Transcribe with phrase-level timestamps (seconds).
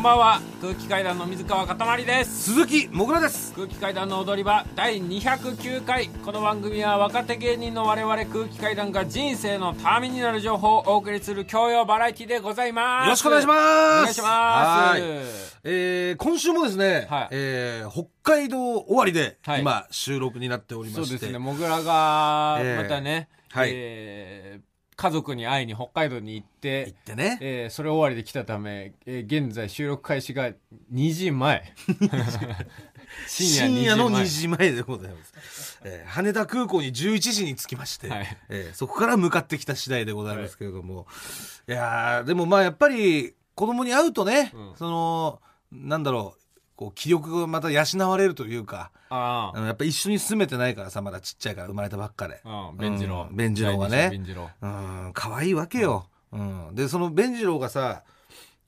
[0.00, 0.40] こんばんは。
[0.62, 2.54] 空気階段の水川かたまりです。
[2.54, 3.52] 鈴木もぐらです。
[3.52, 6.08] 空気階段の踊り場第209回。
[6.24, 13.04] この番組は若手芸人の我々空気階段が人生のためになる情報をお送りする教養バラエティでございます。
[13.04, 13.58] よろしくお願いします。
[13.58, 14.26] お願いします。
[14.26, 15.02] はい。
[15.64, 17.28] えー、今週もですね、はい。
[17.32, 19.60] えー、北海道終わりで、はい。
[19.60, 21.08] 今収録になっておりまして。
[21.08, 21.38] そうですね。
[21.38, 23.70] もぐらがえーまたね、はい。
[23.74, 24.69] えー
[25.00, 30.50] 家族に会いに北海道に行って行ってね、えーそれ終わりで来たため、えー現在収録開始が
[30.92, 31.72] 2 時前。
[33.26, 34.26] 深夜の2前。
[34.26, 38.38] 時前でございます、えー羽田空港に11時に着きまして、はい。
[38.50, 41.06] えーそこから向かってきた次第でございますけれども、
[41.66, 44.76] い、やーでもまあやっぱり子供に会うとね、うん。
[44.76, 45.40] その
[45.72, 46.39] なんだろう
[46.80, 49.60] こう気力がまた養われるというかああ。
[49.60, 52.40] のやっぱ一緒に住めてないからさまだちっちゃいから生まれたばっかで。
[52.42, 53.96] あ、うん、弁次郎、うん弁次郎がね。
[53.96, 54.50] 第二子弁次郎。
[54.62, 56.74] うん可愛いわけよ、うん。
[56.74, 58.02] でその弁次郎がさ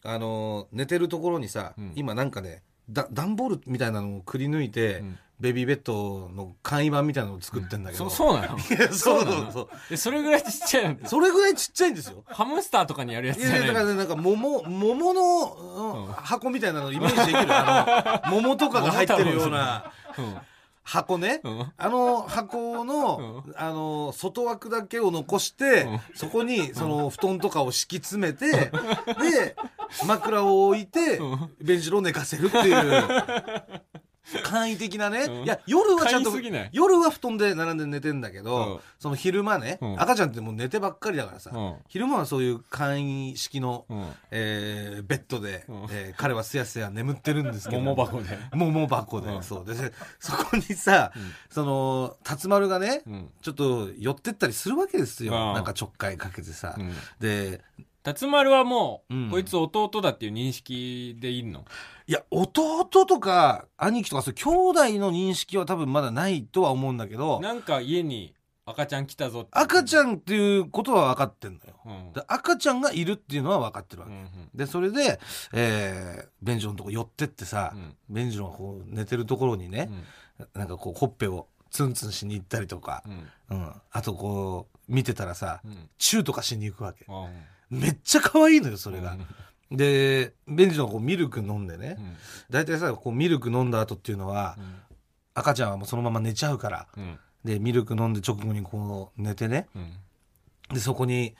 [0.05, 1.93] あの寝てるところにさ、うん。
[1.97, 8.57] 今なんかねだ段ボールみたいなのをくり抜いて、うんベビーベッドの簡易版みたいなのを作ってんだけど、そそうなの？
[8.62, 11.09] いやそうそうそうえそれぐらいちっちゃいの？
[11.09, 12.23] それぐらいちっちゃいんですよ。
[12.29, 17.38] ハムスターとかにやるやついやいやだからねなんか桃桃の、箱みたいなのイメージできる。
[17.48, 19.93] あの 桃とかが入ってるような
[20.85, 21.40] 箱ね、
[21.76, 26.01] あの箱の,、あの外枠だけを残して、うん。
[26.15, 29.57] そこにその布団とかを敷き詰めて、で
[30.07, 31.51] 枕を置いて、うん。
[31.60, 33.04] ベンチロを寝かせるっていう
[34.45, 35.45] 簡易的なね、うん。
[35.45, 36.30] いや夜はちゃんと
[36.73, 38.80] 夜は布団で並んで寝てんだけど、うん。
[38.98, 40.01] その昼間ね、うん。
[40.01, 41.74] 赤ちゃんってもう寝てばっかりだからさ、うん。
[41.88, 44.06] 昼間はそういう簡易式の、うん。
[44.30, 45.87] えーベッドで、うん。
[45.90, 47.82] えー彼はすやすや眠ってるんですけど。
[47.82, 48.38] 桃箱で。
[48.52, 49.42] 桃箱で、うん。
[49.42, 49.64] そう。
[49.64, 49.74] で
[50.20, 51.12] そこにさ、
[51.51, 53.30] その辰丸がね、うん。
[53.42, 56.92] ちょっと寄ってったりするわけですよ、うんなんかちょっかいかけてさ、うん。
[57.18, 57.60] で
[58.02, 59.30] 辰丸はもう、うん。
[59.30, 61.64] こいつ弟だっていう認識でいんの？
[62.06, 68.34] いや弟とか兄貴とかそう兄弟の認識は多分まだないとは思うんだけどなんか家に
[68.66, 71.74] 赤ちゃん来たぞって赤ちゃんっていうことは分かってんのよ。
[71.86, 72.12] うん。
[72.12, 75.18] で赤ちゃんがいるっていうのは分かってるわけ、うんでそれで、
[75.52, 77.96] えー、ベンジロのとこ寄ってってさ、うん。
[78.10, 79.88] ベンジロがこう寝てるところにね、
[80.54, 83.02] なんかこうほっぺをツンツンしに行ったりとか
[83.50, 83.58] う、ん。
[83.58, 85.88] うん、あとこう見てたらさうん。
[85.98, 87.06] チューとかしに行くわけ。
[87.08, 87.28] あ
[87.72, 88.97] めっちゃ可愛いのよそうん。
[88.97, 89.16] れが、
[89.71, 91.97] でベンジロがこうミルク飲んでね。
[91.99, 92.16] うん。
[92.50, 94.56] 大体さこうミルク飲んだ後っていうのは
[95.34, 96.87] 赤ちゃんはもうそのまま寝ちゃうから。
[96.97, 97.19] うん。
[97.44, 99.69] でミルク飲んで直後にこう寝てね。
[99.75, 99.93] うん。
[100.75, 101.34] でそこに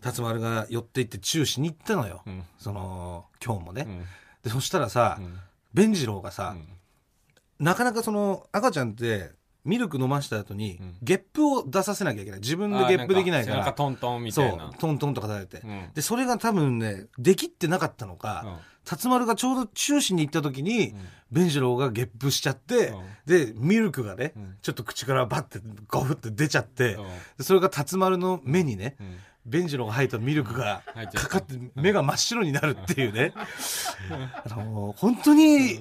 [0.00, 2.44] 辰丸が寄って行ってチューしに行ったのよ、うん。
[2.58, 4.04] その今日もね、うん。
[4.44, 5.38] でそしたらさ、うん。
[5.74, 7.64] 弁次郎がさ、うん。
[7.64, 9.30] なかなかその赤ちゃんって
[9.66, 10.96] ミルク飲ました後に、うん。
[11.02, 12.40] ゲップを出させなきゃいけない。
[12.40, 13.72] 自分でゲップできないから。
[13.72, 14.70] トントンみたいな。
[14.78, 15.90] トントンとかされて、うん。
[15.94, 18.56] でそれが多分ねできってなかったのか、うん。
[18.84, 20.98] 辰丸がちょうど中心に行った時に、うん。
[21.32, 23.02] 弁次郎がゲップしちゃって、うん。
[23.26, 24.56] でミルクがね、うん。
[24.62, 26.96] ちょっと口からバッてゴフって出ちゃって、
[27.40, 29.16] それが辰丸の目にね、うん。
[29.46, 30.82] 弁次郎が吐いたミルクが
[31.14, 35.80] かかって目が真っ白になるっていうね、あの本当に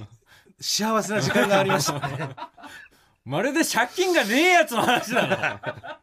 [0.62, 2.29] 幸せな時間がありましたね。
[3.25, 5.61] まるで借金がねえやつの話だな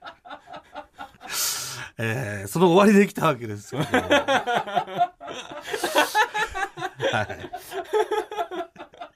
[1.99, 3.85] えーその終わりできたわけですけど。
[7.13, 7.51] はい。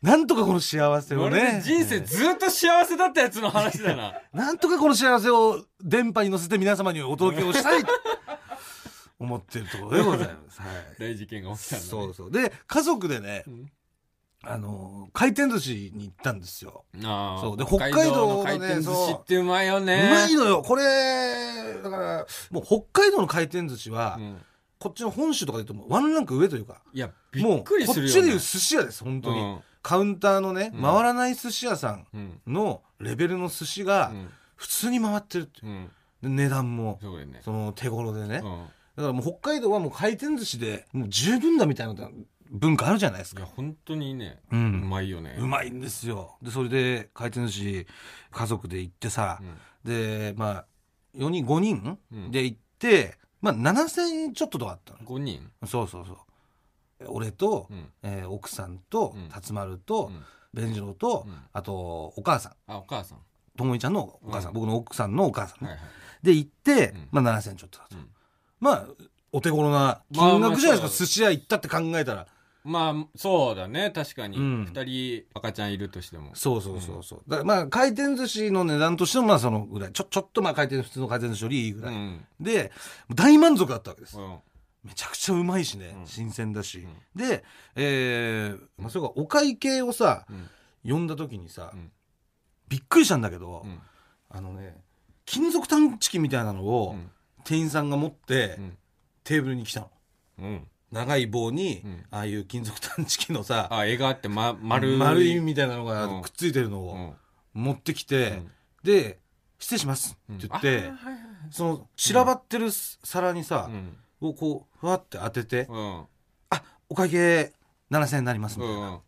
[0.03, 1.61] なんとかこの幸せをね。
[1.65, 7.93] 人生ずっと幸せだったやつの話だななんとかこの幸せを電波に乗せて皆様にお届けをしたいと
[9.19, 10.61] 思ってるところでございます。
[10.61, 11.01] はい。
[11.01, 12.31] 大事件が起きたんだねそうそう。
[12.31, 13.67] で、家族でね、ん
[14.49, 16.85] あの、回転寿司に行ったんですよ。
[17.05, 17.57] ああそう。
[17.57, 20.09] で北海道の回転寿司ってうまいよね。
[20.09, 20.15] う。
[20.15, 20.63] まいのよ。
[20.63, 20.83] これ、
[21.83, 24.43] だから、もう北海道の回転寿司は、うん。
[24.79, 29.41] こっちの本州とかで言うとワンランク上というか、いやびっくりするよ、ね、こっちでいう寿司屋です、本当に。
[29.41, 29.59] うん。
[29.83, 30.83] カウンターのね、うん。
[30.83, 32.41] 回らない寿司屋さんうん。
[32.47, 34.29] のレベルの寿司がうん。
[34.55, 35.67] 普通に回ってるっていう。
[35.67, 35.91] うん。
[36.23, 36.99] で値段も
[37.43, 38.67] その手頃でね、だうん。
[38.67, 38.69] か
[38.99, 41.95] らもう北海道はもう回転寿司でもう十分だみたいな
[42.59, 43.43] 文化あるじゃないですか。
[43.43, 45.37] いや本当にねううんまいよね。
[45.39, 46.37] うまいんですよ。
[46.43, 47.87] でそれで回転寿司
[48.31, 49.41] 家族で行ってさ、
[49.85, 50.65] でまあ
[51.17, 52.31] 4人5人うん。
[52.31, 54.99] で行って、まあ7000円ちょっととかあったの。
[55.01, 55.51] 5人？
[55.67, 56.17] そうそうそう。
[57.09, 57.93] 俺と、うん。
[58.03, 59.29] えー奥さんと、うん。
[59.29, 60.25] 辰丸と、うん。
[60.55, 61.35] 弁次郎と、うん。
[61.53, 61.75] あと
[62.17, 62.53] お母さん。
[62.67, 63.19] あお母さん。
[63.57, 64.55] ともみちゃんのお母さん、うん。
[64.55, 65.89] 僕の奥さんのお母さんね、はいはい。
[66.23, 67.09] で行って、うん。
[67.25, 68.09] まあ7000ちょっとだと、うん。
[68.61, 68.87] まあ
[69.33, 71.07] お手頃な金まあまあ額じゃないですか、そう。
[71.07, 72.27] 寿司屋行ったって考えたら
[72.67, 73.91] まあそうだね。
[73.91, 74.37] 確かに。
[74.37, 74.65] うん。
[74.67, 76.33] 二人赤ちゃんいるとしても。
[76.35, 79.93] そうそうそうそう、だからまあ回転寿司の値段としてもまあそのぐらい。
[79.93, 82.27] ちょちょっとまあ回転普通の回転寿司よりいいぐらい、うん。
[82.41, 82.73] で
[83.15, 84.19] 大満足だったわけです。
[84.19, 84.39] うん。
[84.85, 86.07] めちゃくちゃうまいしね、うん。
[86.07, 90.49] 新鮮だし、で、えーまあ、それがお会計をさうん。
[90.93, 91.91] 呼んだ時にさ、うん。
[92.69, 93.81] びっくりしたんだけど、うん。
[94.29, 94.77] あのね
[95.25, 97.11] 金属探知機みたいなのをうん。
[97.45, 98.79] 店員さんが持ってうん。
[99.25, 99.91] テーブルに来たの。
[100.41, 102.05] うん長い棒に、うん。
[102.11, 104.97] ああいう金属探知機のさあ絵があって、ま、丸い。
[104.97, 106.95] 丸いみたいなのがうんくっついてるのを
[107.55, 107.63] うん。
[107.63, 108.51] 持ってきて、うん。
[108.83, 109.19] で
[109.59, 110.91] 「失礼します」って言って、
[111.51, 113.97] その散らばってる皿にさ、うん。
[114.29, 116.05] をこうふわって当ててうん
[116.51, 117.53] 「あお会計
[117.91, 119.01] 7000円になります」みたいな、うん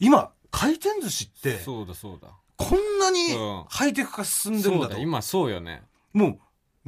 [0.00, 2.28] 今回転寿司ってそうだそうだ。
[2.56, 3.64] こんなにうん。
[3.68, 5.82] ハイテク化進んでるんだと、そうだ今そうよね。
[6.12, 6.38] もう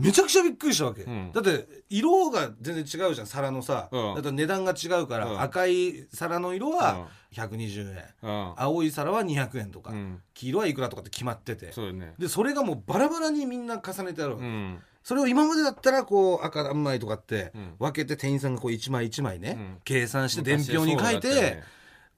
[0.00, 1.31] めちゃくちゃびっくりしたわけ、うん。
[1.32, 3.26] だって色が全然違うじゃん。
[3.26, 4.14] 皿のさ、うん。
[4.14, 5.41] だって値段が違うから、うん。
[5.41, 8.55] 赤い皿の色は120円、うん。
[8.56, 10.23] 青い皿は200円とか、うん。
[10.35, 11.73] 黄色はいくらとかって決まってて。
[11.73, 12.14] そうよね。
[12.19, 14.79] でそれがもうバラバラにみんな重ねてあるわけ、うん。
[15.02, 17.75] それを今までだったらこう赤何枚とかってうん。
[17.79, 19.76] 分けて店員さんがこう1枚1枚ね、うん。
[19.85, 21.62] 計算して伝票に書いて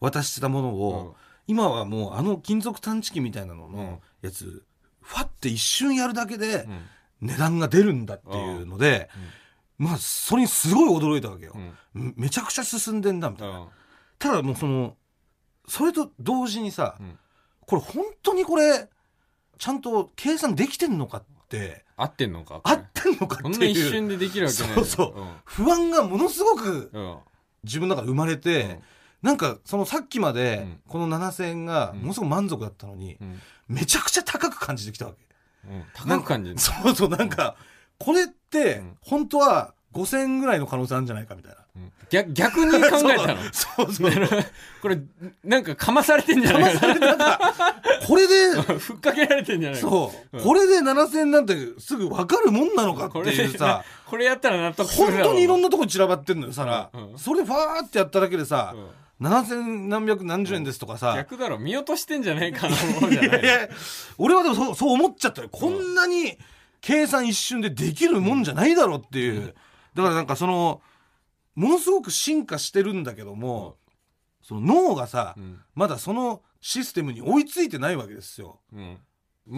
[0.00, 4.64] 渡してたものを、今はもうあの金属探知機みたいなののやつ、
[5.00, 6.69] ファって一瞬やるだけで
[7.22, 9.08] 値段が出るんだっていうので、
[9.78, 11.54] まあそれにすごい驚いたわけよ、
[11.94, 13.69] めめちゃくちゃ進んでんだみたいな、
[14.19, 14.96] ただもうその
[15.66, 17.19] それと同時にさ、うん。
[17.66, 18.88] これ本当にこれ
[19.58, 23.52] ちゃんと計算できてんのかって合ってんのか合ってんのかっていう。
[23.52, 25.14] こんな一瞬でできるわけないそうそう。
[25.44, 26.90] 不安がものすごく
[27.62, 28.82] 自分の中で生まれて、うん。
[29.22, 30.80] なんかそのさっきまでうん。
[30.88, 33.40] この7000円がものすごく満足だったのに、うん。
[33.68, 35.18] めちゃくちゃ高く感じてきたわけ。
[35.67, 35.85] うん。
[35.94, 36.50] 高く感じ。
[36.50, 37.56] るそうそうなんか
[37.99, 41.59] これってうん本当は5000円ぐらいの可能性あるんじゃないかみたいな。
[41.76, 41.93] うん。
[42.11, 42.79] 逆逆に考
[43.11, 43.43] えたの？
[43.53, 44.11] そうそう。
[44.82, 44.99] これ
[45.44, 46.94] なんかかまされてんじゃないかな。
[46.94, 47.38] んか
[48.06, 50.44] これでな ふっかけられてんじゃないかそう、うん。
[50.44, 55.32] これで7000円なんてすぐ分かるもんなのかってこれいうさこれやったら納得す本るだろう。
[55.32, 57.19] 当にいろんなとこ散らばってんのよ皿、うん。
[57.19, 58.87] それファーってやっただけでさ、うん
[59.22, 61.58] 7000何百何十円ですとかさ、逆だろ。
[61.58, 63.42] 見落としてんじゃないかなものじゃない。
[63.42, 63.69] いやいや
[64.19, 65.48] 俺はでもそうそう思っちゃったよ。
[65.50, 66.36] こんなに
[66.80, 69.54] 計算一瞬でできるもんじゃないだろっていう、
[69.94, 70.82] だからなんかその
[71.54, 73.76] ものすごく進化してるんだけども、
[74.42, 75.60] その脳がさ、うん。
[75.75, 78.60] まだそのシステムに追いついてないわけですよ。
[78.75, 78.98] うん。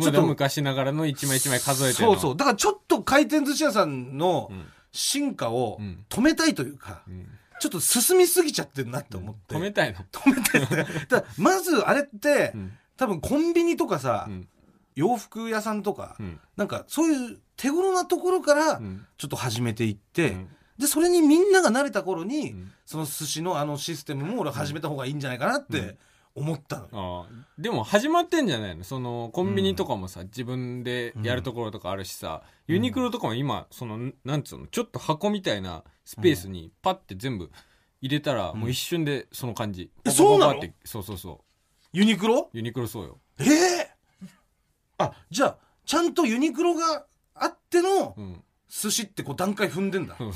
[0.00, 2.36] ちょっと昔ながらの一枚一枚数えてるそうそう。
[2.36, 4.66] だからちょっと回転寿司屋さんのうん。
[4.92, 6.04] 進化をうん。
[6.08, 7.26] 止めたいというか、うん
[7.60, 10.00] ちょっと進みすぎちゃってるなって思って、止めたいの？
[10.12, 10.60] 止めたい。
[10.60, 12.72] ですねだまずあれって、うん。
[12.96, 14.48] 多分コンビニとかさ、うん。
[14.94, 16.40] 洋服屋さんとか、うん。
[16.56, 19.06] なんかそういう手頃なところからうん。
[19.16, 20.48] ちょっと始めていって、うん。
[20.78, 22.72] でそれにみんなが慣れた頃に、うん。
[22.84, 25.96] その寿司のあのシステムも俺始めた方がいいんじゃないかなって
[26.34, 27.46] 思ったのよ、ああ。
[27.58, 28.84] でも始まってんじゃないの？
[28.84, 34.66] そのコンビニとかもさ、自分でやるところとかあるしさ、ユニクロとかも今そのなんつうの？
[34.66, 37.50] ちょっと箱みたいなスペースにパッて全部
[38.00, 39.90] 入れたら、もう一瞬でその感じ。
[40.04, 40.54] えそうなの？
[40.54, 40.74] パパパパって。
[40.84, 41.44] そうそうそう。
[41.92, 42.50] ユニクロ？
[42.52, 43.94] ユニクロそうよ、ええ
[44.98, 47.04] あじゃあちゃんとユニクロが
[47.34, 50.16] あってのうん、寿司ってこう段階踏んでんだ。
[50.18, 50.32] そう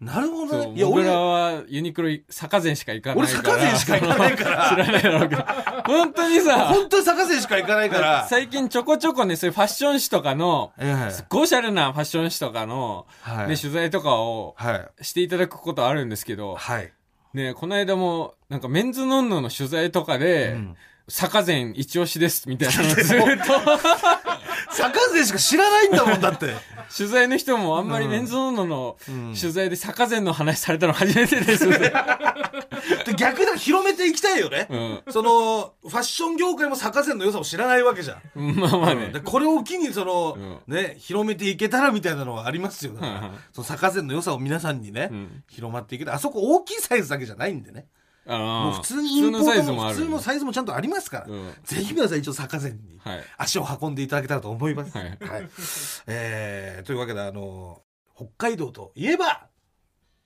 [0.00, 0.72] なるほどね。
[0.74, 3.54] いや俺僕らはユニクロ坂前しか行かな俺いから。
[3.54, 4.68] 坂前しか行かないから。
[4.70, 5.42] 知らないだろうけど。
[5.86, 6.66] 本当にさ。
[6.66, 8.26] 本当に坂瀬しか行かないから。
[8.28, 11.10] 最近ちょこちょこねそういうファッション誌とかのええ。
[11.10, 13.48] すっごいおしゃれなファッション誌とかの、はい。
[13.48, 16.92] ね、取材とかをはいしていただくことあるんですけど、はい。
[17.32, 20.76] ね、この間も、なんかメンズノンノの取材とかで、うん。
[21.08, 23.24] 坂前一押しです、みたいなの ずっと、
[24.76, 26.54] 坂瀬しか知らないんだもんだって。
[26.96, 29.34] 取材の人もあんまりメンズノンノのうん。
[29.34, 31.68] 取材で坂前の話されたの初めてです。
[31.68, 31.92] で
[33.16, 34.68] 逆に広めていきたいよね、
[35.06, 38.52] うそのファッション業界も坂瀬の良さを知らないわけじゃん。
[38.52, 38.56] ん。
[38.56, 39.08] まあまあね。
[39.08, 39.20] で。
[39.20, 42.92] これを機にその、うね広めていけたらみたいなのはありますよ。
[43.52, 45.44] その坂瀬の良さを皆さんにね、うん。
[45.48, 46.12] 広まっていけた。
[46.12, 47.86] らあそこ大きいサイズだけじゃないんでね。
[47.86, 49.88] あもうの普通に普通のサイズも。
[49.88, 53.24] 普通のサイズもちゃんとありますから、うんぜひ皆さん一応坂瀬にはい。
[53.38, 54.96] 足を運んでいただけたらと思います。
[54.96, 55.18] はい
[56.06, 57.82] えーというわけであの
[58.16, 59.48] 北海道といえば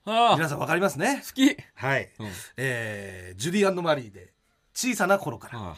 [0.05, 1.21] 皆さんわかりますね。
[1.25, 1.55] 好き。
[1.75, 2.27] はい、うん。
[2.57, 4.33] えージュディマリーで
[4.73, 5.75] 小さな頃からあ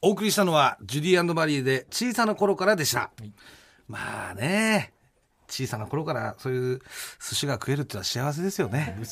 [0.00, 3.10] お送りしたのはジュディマリーで小さな頃からでした。
[3.88, 4.92] まあね
[5.52, 6.78] 小さな頃からそういう
[7.20, 8.96] 寿司が食えるってのは幸せですよね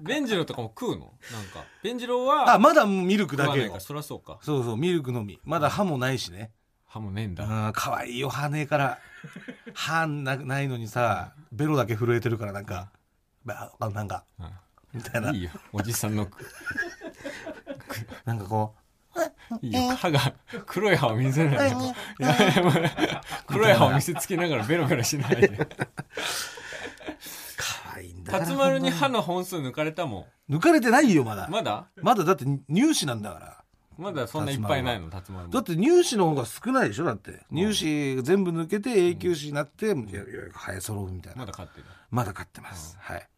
[0.00, 1.12] ベンジローとかも食うの？
[1.32, 1.64] なんか。
[1.82, 3.80] ベンジローは、あまだミルクだけよ。
[3.80, 4.38] そりゃそうか。
[4.42, 6.50] そうそうミルクのみまだ歯もないしね。
[6.86, 7.44] 歯もねえんだ。
[7.46, 8.98] うん可愛いよ歯ねえから
[9.72, 12.90] 歯なないのにさベロだけ震えてるからなんか
[13.44, 14.24] ばなんか
[14.92, 15.50] みたいないいよ。
[15.72, 16.28] おじさんの。
[18.26, 18.81] なんかこう
[19.60, 19.94] いいよ。
[19.96, 20.20] 歯が
[20.66, 21.78] 黒い歯を見せないでい
[22.26, 22.72] やいやもう
[23.46, 25.48] 黒い歯を見せつけながらベロベロしないで。
[27.56, 31.46] 可愛いんだ辰丸に歯の本数抜かれたも抜かれてないよまだ。
[31.48, 31.86] んまだ？
[31.96, 33.58] まだだって乳歯なんだから。
[33.98, 35.52] まだそんないっぱいないの辰丸も。
[35.52, 37.04] だって乳歯の方が少ないでしょ？
[37.04, 37.44] だって。
[37.52, 40.02] 乳歯全部抜けて永久歯になって、いやいや
[40.54, 41.40] 生え揃うみたいな。
[41.40, 41.84] まだ飼ってる。
[42.10, 43.28] まだ飼ってます、はい。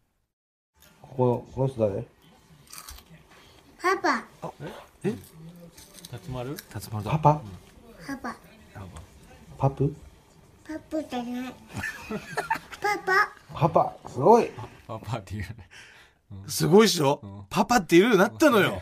[1.01, 2.07] こここの人誰？
[3.81, 3.97] パ
[4.41, 4.51] パ、
[6.11, 6.55] 辰丸？
[6.69, 7.41] 辰丸パパ？
[8.07, 8.35] パパ、
[9.57, 9.95] パプ？
[10.67, 11.53] パパじゃない。
[12.81, 14.09] パパ、パパ。
[14.09, 14.51] すごい。
[14.87, 15.69] パパっていうね。
[16.47, 18.81] すごいっしょ、パパっていうになったのよ。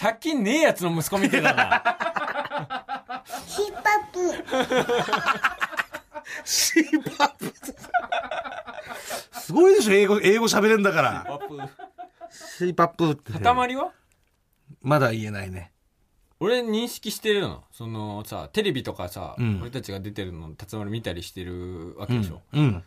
[0.00, 3.24] 借金ねえやつの息子みてえだな。
[3.46, 3.90] ヒッパ
[6.44, 7.52] シーパプ。
[9.40, 9.92] すごいでしょ？
[9.94, 11.24] 英語英語喋れんだから。
[11.26, 11.58] パプ。
[12.30, 13.32] シーパップって。
[13.32, 13.92] 塊は？
[14.82, 15.72] まだ言えないね
[16.42, 17.64] 俺認識してるの。
[17.70, 19.60] そのさテレビとかさ、うん。
[19.60, 22.82] 俺たちが出てるの辰丸見たりしてるわけでしょ、うん。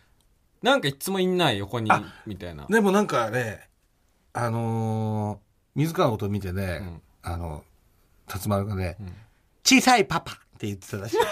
[0.64, 2.66] なんかいつもいんない横にあみたいな。
[2.68, 3.70] でもなんかね
[4.34, 5.38] あのー
[5.76, 7.02] 水川のことを見てね、うん。
[7.24, 7.64] あの
[8.28, 9.14] 辰丸がね、ん。
[9.64, 11.18] 小さいパパって言ってたらしい。
[11.18, 11.24] か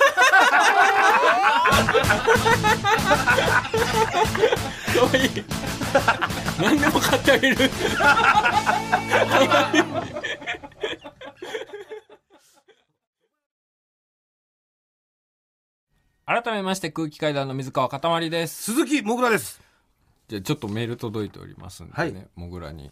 [5.06, 5.30] わいい。
[6.60, 7.58] 何でも買ってあげる
[16.32, 19.60] 改めまして空気階段の水川かたまりです鈴木もぐらです
[20.30, 22.90] じゃあちょっとメール届いておりますんでね、はいもぐらに。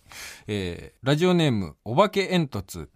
[0.47, 2.89] えー、ラジオネーム、お化け煙突。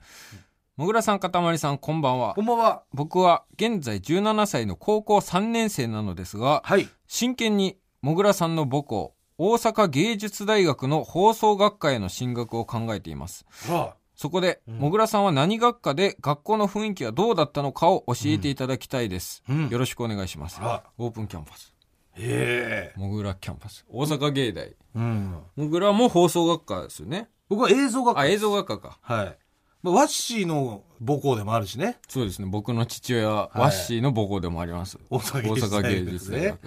[0.75, 2.41] もぐらさん、かたまりさん、こんばんはこ。
[2.41, 13.45] んばんは僕は現在17歳の高校3年生なのですが、はい真剣にもぐらさんの母校、大阪芸術大学の放送学科への進学を考えています。
[13.69, 19.43] あそこで、もぐらさんは何学科で学校の雰囲気はどうだったのかを教えていただきたいです。
[19.49, 20.61] うんよろしくお願いします。
[20.97, 21.73] オープンキャンパス。
[22.15, 23.85] へえもぐらキャンパス。
[23.89, 24.75] 大阪芸大。
[24.95, 27.29] うんもぐらも放送学科ですよね。
[27.49, 28.99] 僕は映像学科あ、映像学科か。
[29.01, 29.37] はい、
[29.81, 32.47] まあ、ワッシーの母校でもあるしねそうですね。
[32.47, 34.99] 僕の父親、ワッシーの母校でもあります。
[35.09, 36.59] 大阪芸術大阪芸術大学。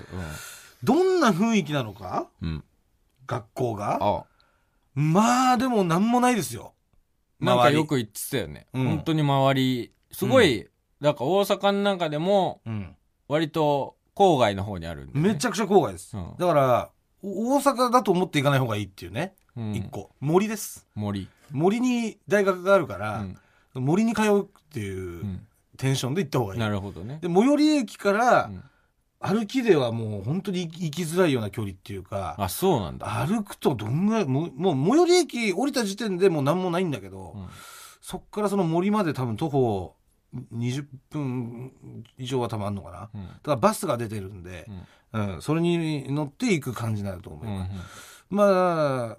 [0.82, 2.28] どんな雰囲気なのか？
[2.42, 2.48] うん。
[2.48, 2.64] うん。
[3.26, 3.98] 学校が？
[4.00, 4.24] あ、
[4.94, 6.74] まあでもなんもないですよ
[7.40, 8.66] なんかよく言ってたよね。
[8.72, 8.88] うん。
[8.88, 10.66] 本当に周り、すごい、
[11.00, 12.96] なんか大阪の中でも、うん。
[13.28, 15.12] 割と郊外の方にあるね。
[15.14, 16.34] めちゃくちゃ郊外です、うん。
[16.38, 16.90] だから
[17.22, 19.34] お大阪だと思っていかない方がいいっていうね。
[19.56, 19.74] うん。
[19.74, 20.10] 一、個。
[20.20, 20.86] 森です。
[20.94, 21.28] 森。
[21.50, 23.26] 森に大学があるから、
[23.74, 23.84] うん。
[23.84, 25.46] 森に通うっていううん。
[25.76, 27.18] テンションで行った方がいい、なるほどね。
[27.20, 28.64] で最寄り駅からうん
[29.18, 33.06] 歩きではもう本当に行きづらいような距離っていうかあ、そうなんだ。
[33.26, 37.48] 歩くとどんぐらいもうもう最寄り駅降りた時点でもう何もないんだけど、うん。
[38.00, 39.94] そっからその森まで多分徒歩
[40.52, 41.72] 20分
[42.18, 43.26] 以上は多分あるのかな、うん。
[43.26, 44.68] だからバスが出てるんで、
[45.12, 45.42] うん。
[45.42, 49.18] それに乗っていく感じになると思いうんます、ま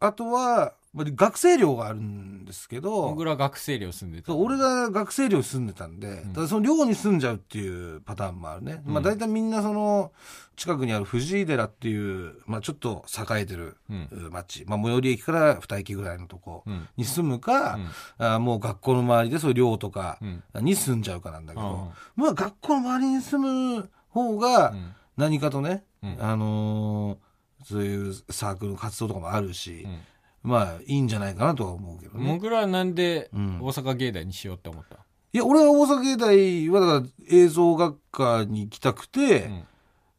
[0.00, 4.32] ああとはまあ学生寮があるんですけど僕ら学生寮住んでた。
[4.32, 6.32] そう俺が学生寮に住んでたんで、ん。
[6.32, 10.12] ただその寮に住んじゃうっていうパターンもあるね、まあ大体みんなその
[10.56, 14.08] 近くにある藤井寺っていう、まあ、ちょっと栄えてるうん。
[14.32, 16.88] 町、まあ、最寄り駅から2駅ぐらいのとこうん。
[16.96, 17.78] に住むか、
[18.18, 18.26] うん。
[18.26, 20.18] あもう学校の周りでそういう寮とか
[20.54, 20.64] うん。
[20.64, 24.92] に住んじゃうかなんだけど、あまあ学校の周りに住む方がうん。
[25.18, 26.16] 何かとね、うん。
[26.18, 27.28] あのー
[27.64, 29.98] そういうサークルの活動とかもあるし、うん
[30.42, 32.24] まあいいんじゃないかなとは思うけどね。
[32.24, 33.58] もぐらはなんでうん。
[33.60, 34.96] 大阪芸大にしようって思った、
[35.32, 39.58] いや、俺は大阪芸大はだから映像学科に行きたくて、うん。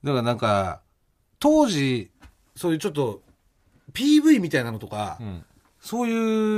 [0.03, 0.81] だからなんか、
[1.39, 2.11] 当時、
[2.55, 3.21] そういうちょっと
[3.93, 5.45] PV みたいなのとか、うん。
[5.79, 6.11] そうい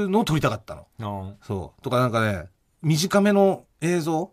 [0.03, 0.87] うのを撮りたかったの。
[0.99, 1.81] あそう。
[1.83, 2.49] とかなんかね、
[2.81, 4.31] 短めの映像、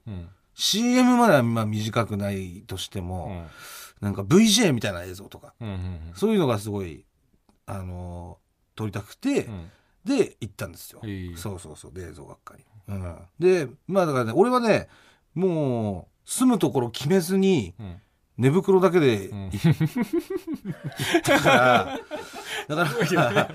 [0.55, 3.47] CM まではまあ短くないとしてうも、ん。
[4.01, 6.01] なんか VJ みたいな映像とか、うんうん。
[6.15, 7.05] そういうのがすごい、
[7.67, 8.48] あのー
[8.79, 9.71] 撮りたくて、うん
[10.05, 11.03] で、行ったんですよ。
[11.37, 12.65] そうそうそう、で映像学科に。
[12.89, 13.17] うん。
[13.39, 14.89] で、まあだからね、俺はね、
[15.35, 18.01] もう、住むところ決めずに、うん
[18.39, 19.51] 寝袋だけでうん。
[19.51, 21.99] 行ったから、
[22.69, 22.85] だか
[23.33, 23.49] ら、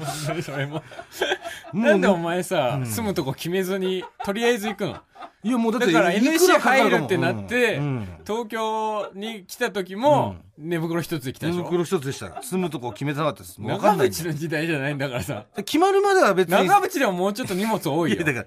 [1.74, 2.86] なんでおう、前さ、うん。
[2.86, 4.98] 住むとこ決めずにとりあえず行くの？
[5.46, 7.84] いやもうだって、だから NSC 入るってなってうん。
[7.84, 8.08] うん。
[8.25, 11.60] 東京に来た時も、寝袋一つで来たでしょ？
[11.60, 12.42] 寝袋一つでした。
[12.42, 13.62] 住むとこ決めてなかったです。
[13.62, 14.08] もう長んない。
[14.08, 15.46] 渕の時代じゃないんだからさ。
[15.58, 16.68] 決まるまでは別に。
[16.68, 18.18] 長渕でももうちょっと荷物多いよ。
[18.18, 18.46] いや、だから、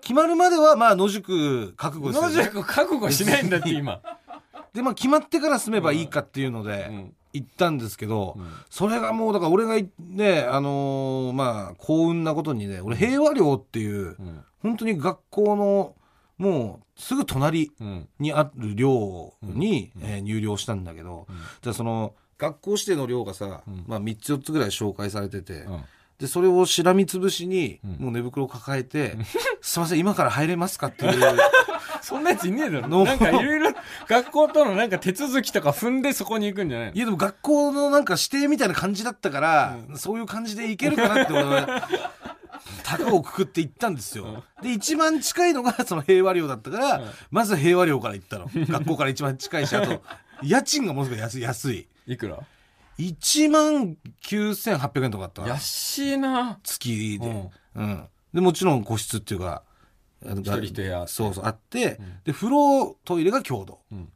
[0.00, 2.22] 決まるまでは、まあ、野宿覚悟です。
[2.36, 4.00] 野宿覚悟しないんだって今、
[4.74, 7.14] で、まあ、決まってから住めばいいかっていうので、うん。
[7.32, 8.46] 行ったんですけど、うん。
[8.70, 14.40] それがもう、だから俺がね、あのーまあ、幸運なことにね、俺、平和寮っていう、うん。
[14.62, 15.94] 本当に学校の、
[16.38, 18.08] もうすぐ隣うん。
[18.18, 20.02] にある寮に、うん。
[20.04, 21.36] えー入寮したんだけど、うん。
[21.62, 23.84] じゃあその学校指定の寮がさ、うん。
[23.86, 25.80] まあ、3つ4つぐらい紹介されてて、うん
[26.20, 28.04] でそれをしらみつぶしに、うん。
[28.04, 29.16] もう寝袋を抱えて
[29.62, 31.38] 「すいません今から入れますか?」っていう。
[32.02, 32.88] そんなやついねえだろ。
[32.88, 33.04] の。
[33.04, 33.72] なんかいろいろ
[34.08, 36.94] 学校とのなんか手続きとか踏んでそこに行くんじゃないの？
[36.94, 41.88] いやでも学校のなんか指定みたいな感じだったから、そういう感じでいけるかなって俺は
[42.84, 47.10] 高をくくって行ったんですよ、で一番近いのがその平和寮だったから、うん。
[47.30, 48.50] まず平和寮から行ったの。
[48.54, 50.02] 学校から一番近いしあと
[50.42, 51.42] 家賃がものすごく安い。
[51.42, 51.86] 安い。
[52.06, 52.38] いくら？
[53.00, 56.58] 1万9800円とかあった安いな。
[56.62, 58.04] 月で、うん。
[58.34, 59.62] でもちろん個室っていうか
[60.24, 61.06] 一一人一部屋。
[61.08, 61.98] そうそうあって、ん。
[62.24, 63.80] で風呂トイレが共同。
[63.90, 64.08] うん。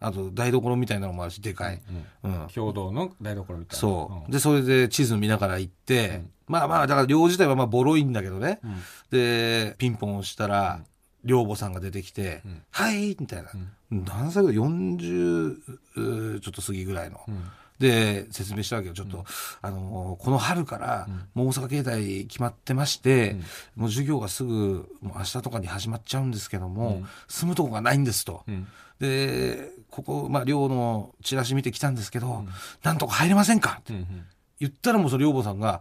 [0.00, 1.80] あと台所みたいなのもあるしでかい、
[2.24, 2.48] うんうん。
[2.48, 3.80] 共同の台所みたいな。
[3.80, 4.30] そう、ん。
[4.32, 6.30] でそれで地図見ながら行って、うん。
[6.48, 8.76] まあまあだから寮自体はまあボロいんだけどね、うん。
[9.10, 10.80] でピンポン押したら、
[11.24, 12.62] 寮母さんが出てきて「うん。
[12.72, 13.50] はい」みたいな、
[13.90, 15.56] 何歳ぐらい？40
[15.94, 17.44] うーちょっと過ぎぐらいの、うん
[17.82, 19.24] で説明したわけよちょっと、
[19.60, 21.14] あのーこの春からうん。
[21.34, 23.38] もう大阪芸大決まってまして、うん。
[23.82, 27.06] もう授業がすぐもう明日とかに始まっちゃうんですけども、うん。
[27.26, 28.44] 住むとこがないんですと。
[28.46, 28.68] うん。
[29.00, 32.48] でここ、まあ、寮のチラシ見てきたんですけど、ん。
[32.84, 33.78] なんとか入れませんか？
[33.80, 34.24] ってうんうん。
[34.60, 35.80] 言ったらもうその寮母さんが、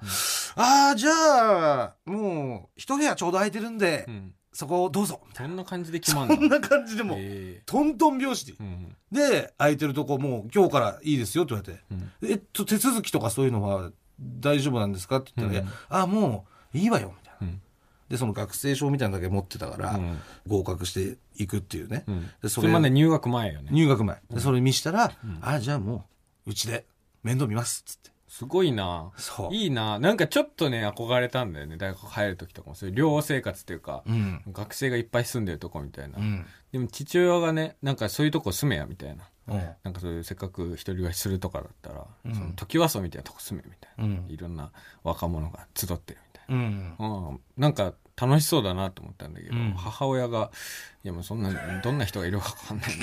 [0.55, 5.22] ああ、じゃあ、もう、一部屋ちょうど空いてるんで、うんそこをどうぞ。
[5.34, 8.63] そんな感じで決まんだこんな感じでもう、えトントン拍子でえ。
[8.63, 15.17] うんで、空いてるとこもう今日からいいですよって言われて、うんえっと、手続きとかそういうのは大丈夫なんですか？
[15.17, 17.48] って言ったら、うんいやああ、もういいわよ、みたいな。
[17.48, 17.62] うん
[18.10, 22.03] で、その学生証みたいなのだけ持ってたから、うん合格していくっていうね。
[22.08, 24.22] うんでそれまで入学前よね入学前。
[24.29, 25.10] で、それ見したら、ん
[25.41, 26.05] ああ、じゃあも
[26.46, 26.86] う、うちで
[27.24, 28.11] 面倒見ます、つって。
[28.31, 29.11] すごいな。
[29.17, 29.53] そう。
[29.53, 30.00] いいな。
[30.00, 31.75] なんかちょっとね憧れたんだよね。
[31.75, 32.75] 大学入る時とかも。
[32.75, 34.41] そういう寮生活っていうかうん。
[34.53, 36.45] 学生がいっぱい住んでるとこみたいな、うん。
[36.71, 39.27] でも父親がねなんかそういうとこ住めやみたいな。
[39.50, 39.69] うん。
[39.83, 42.33] なんかそういうせっかく一人暮らしするとかだったら、うん。
[42.33, 44.25] その時はそうみたいなとこ住めみたいな、うん。
[44.29, 44.71] いろんな
[45.03, 46.96] 若者が集ってるみたいうん。
[46.98, 49.74] な、うん、なんか楽しそうだなと思ったんだけど、うん。
[49.75, 50.51] 母親が
[51.03, 53.00] 「いやもうそんなどんな人がいるか分かんない ん。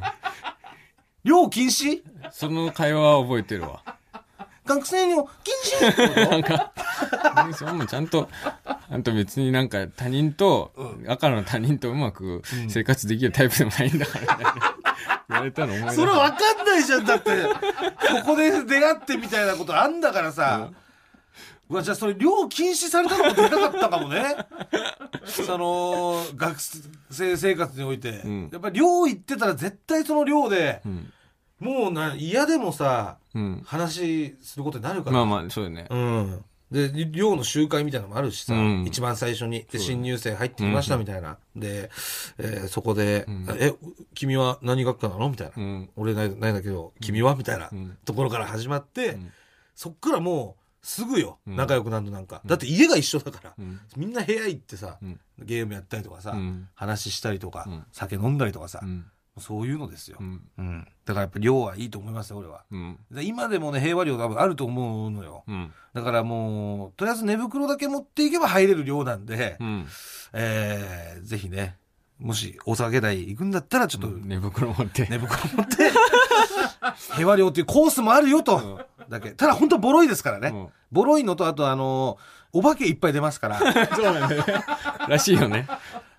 [0.00, 0.16] だ
[1.26, 2.02] 禁止寮禁止？
[2.30, 3.82] その会話は覚えてるわ。
[4.64, 5.54] 学生にも禁
[5.90, 6.30] 止？
[6.30, 6.72] なんか
[7.54, 8.28] それもちゃんと
[8.64, 10.72] あんた別になんか他人と、
[11.08, 14.44] 赤の他人とうまく生活できるタイプでもないんだから、ね。
[15.28, 17.42] 言われたの思い出それ分かんないじゃんだって。
[17.42, 17.50] こ
[18.24, 20.85] こで出会ってみたいなことあんだからさ、う
[21.68, 24.36] わじゃあそれ寮禁止されたのもでかかったかもね。
[25.24, 26.56] その学
[27.10, 28.48] 生生活において、うん。
[28.52, 31.12] やっぱり寮行ってたら絶対その寮でうん。
[31.58, 33.62] もうな嫌でもさうん。
[33.64, 36.44] 話することになるから、まあまあそうよね、うん。
[36.70, 38.84] で、寮の集会みたいなのもあるしさ、うん。
[38.86, 39.66] 一番最初に。
[39.70, 41.38] で、新入生入ってきましたみたいな。
[41.54, 41.90] で、
[42.38, 43.46] えーそこで、ん。
[43.58, 43.72] え、
[44.14, 45.28] 君は何学科なの？
[45.30, 45.52] みたいな。
[45.56, 45.90] うん。
[45.96, 47.36] 俺ないないんだけど、君は？
[47.36, 47.96] みたいな、うん。
[48.04, 49.32] ところから始まって、ん。
[49.74, 51.56] そっからもう、すぐよ、うん。
[51.56, 52.40] 仲良くなるのなんか。
[52.46, 53.80] だって家が一緒だから、うん。
[53.96, 55.20] みんな部屋行ってさ、うん。
[55.40, 56.68] ゲームやったりとかさ、うん。
[56.76, 57.84] 話したりとか、うん。
[57.90, 59.04] 酒飲んだりとかさ、うん。
[59.40, 60.42] そういうのですよ、うん。
[60.58, 60.88] うん。
[61.04, 62.62] だからやっぱ寮はいいと思いますよ、俺は。
[62.70, 62.98] うん。
[63.10, 65.42] で今でもね、平和寮多分あると思うのよ。
[65.48, 65.72] うん。
[65.92, 69.86] だからもう、とりあえず寝袋だけ持っていけば入れる量なんで、うん。
[70.32, 71.78] えー、ぜひね、
[72.20, 75.08] もし大阪芸大行くんだったら、ちょっと寝袋持って。
[75.10, 75.90] 寝袋持って、
[77.16, 79.30] 平和寮っていうコースもあるよと、だけ。
[79.30, 80.48] ただ本当ボロいですからね。
[80.48, 80.68] うん。
[80.92, 82.18] ボロいのと、あとあの
[82.52, 83.58] お化けいっぱい出ますから、
[83.94, 84.54] そうなんだよね。
[85.08, 85.66] らしいよね。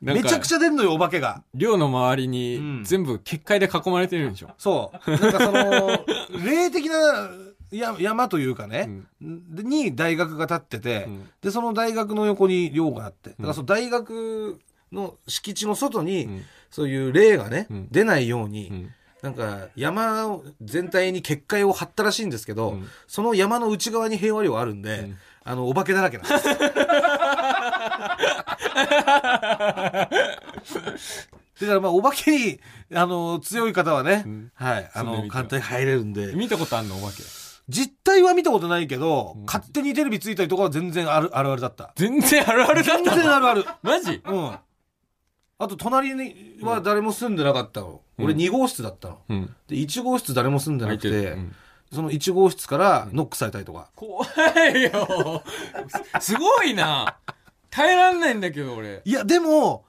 [0.02, 1.44] めちゃくちゃ出んのよ、お化けが。
[1.54, 2.32] 寮の周りうん。
[2.80, 5.12] に全部結界で囲まれてるんでしょ、そう。
[5.12, 6.06] なんかその、
[6.46, 7.30] 霊的な
[7.72, 11.30] や山というかね、でに大学が建ってて、うん。
[11.42, 14.60] で、その大学の横に寮があって、だからその大学
[14.92, 16.44] の敷地の外に、うん。
[16.70, 17.88] そういう霊がね、うん。
[17.90, 18.90] 出ないように、うん
[19.22, 22.88] なんか山全体に結界を張ったらしいんですけど、うん。
[23.08, 25.18] その山の内側に平和寮あるんで、ん。
[25.44, 26.44] あの、お化けだらけなんです。
[31.60, 32.60] だからまあ、お化けに、
[32.94, 34.52] あの、強い方はね、ん。
[34.54, 37.24] はい、あの、簡単に入れるんで、見たことあんのお化け。
[37.70, 39.46] 実態は見たことないけど、ん。
[39.46, 41.92] 勝手にテレビついたりとかは全然ある、あるあるだった。
[41.96, 43.24] 全然あるあるだっ全たの？
[43.24, 43.66] 然あるある。
[43.82, 44.22] マジ？
[44.24, 44.58] うん。
[45.60, 48.02] あと、隣には誰も住んでなかったの。
[48.20, 49.20] 俺2号室だったの。
[49.30, 49.56] うん。
[49.68, 51.56] で、1号室誰も住んでなくて、うん
[51.90, 53.90] その1号室からノックされたりとか。
[53.96, 54.26] 怖
[54.76, 55.42] いよ。
[56.20, 57.18] すごいな。
[57.70, 59.02] 耐えらんないんだけど俺。
[59.06, 59.86] いや、でも、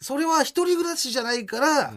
[0.00, 1.92] それは一人暮らしじゃないから、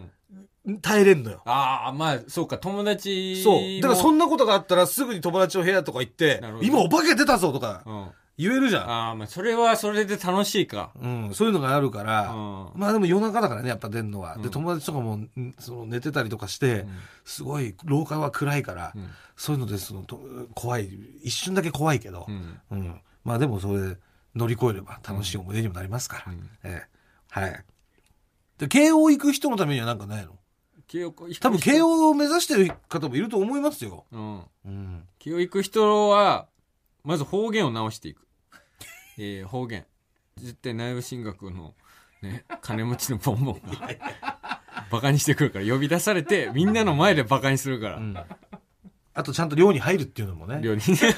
[0.81, 1.41] 耐えれんのよ。
[1.45, 3.81] ああまあそうか友達そう。
[3.81, 7.83] だからそんんなことがあったらすぐに友達の部屋とか行って今お化け出たぞとか。
[7.85, 8.89] うん言えるじゃん。
[8.89, 10.91] ああ、まあ、それはそれで楽しいか。
[11.01, 14.35] うん、そういうのがあるから、うんまあでも夜中だからね、やっぱ出んのは。
[14.35, 16.89] うんで、友達とかも、んその寝てたりとかして、うん
[17.23, 20.19] すごい、廊下は暗いから、うんそういうので、その、と
[20.53, 20.89] 怖い、
[21.23, 22.59] 一瞬だけ怖いけどう、ん。
[22.71, 23.01] うん。
[23.23, 23.97] まあでもそれで
[24.35, 26.31] 乗り越えれば楽しい思い出にもなりますから。
[26.31, 26.89] うんええ。
[27.29, 27.65] はい。
[28.57, 30.37] で、慶応行く人のためにはなんかないの？
[30.87, 34.05] 慶応多分慶応を目指してる方もいると思いますよ。
[34.11, 34.41] うん。
[34.65, 35.03] うん。
[35.19, 36.47] 慶応行く人は、
[37.03, 38.24] まず方言を直していく。
[39.17, 39.85] えー、方言。
[40.37, 41.73] 絶対内部進学の、
[42.21, 43.61] ね、金持ちのボンボンが、
[44.91, 47.97] バカにしてくるから、呼び出されて、みんなの前でバカにするから。
[47.97, 48.17] うん。
[49.17, 50.59] あとちゃんと寮に入るっていうのもね。
[50.61, 50.81] 寮に。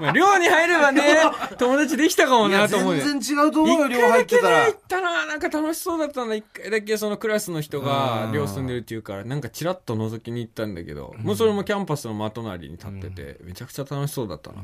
[0.00, 1.02] まあ寮に入ればね、
[1.58, 3.02] 友達できたかもなと思うよ。
[3.02, 4.76] 全然違うと思うよ、一寮入ってたら行。
[4.76, 14.58] ったななんか楽しそうだったな一回だけそのクラスの人がうん寮住んでるっていうからなんかチラッと覗きに行ったんだけど、もうそれもキャンパスの真隣に立ってて、めちゃくちゃ楽しそうだったな、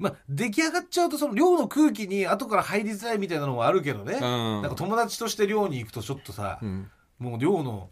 [0.00, 4.14] まあ、出来上がっちゃうと、その寮の空気に後から入りづらいみたいなのもあるけどね。
[4.14, 4.20] うん。
[4.20, 6.90] なんか友達として寮に行くとちょっとさ、うん。
[7.18, 7.90] もう寮の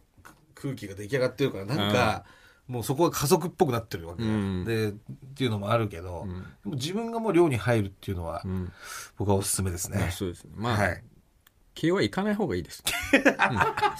[0.55, 2.25] 空気が出来上がってるから、なんか、
[2.67, 4.65] もうそこが家族っぽくなってるわけうん。
[4.65, 4.93] で、っ
[5.35, 6.29] ていうのもあるけど、うん。
[6.29, 8.73] でも自分がもう寮に入るっていうのは、うん。
[9.19, 9.99] 僕はおすすめですね。
[9.99, 10.51] まあそうですね。
[10.57, 11.05] まあ、はい。
[11.79, 12.83] 慶応は行かない方がいいです、
[13.15, 13.25] うん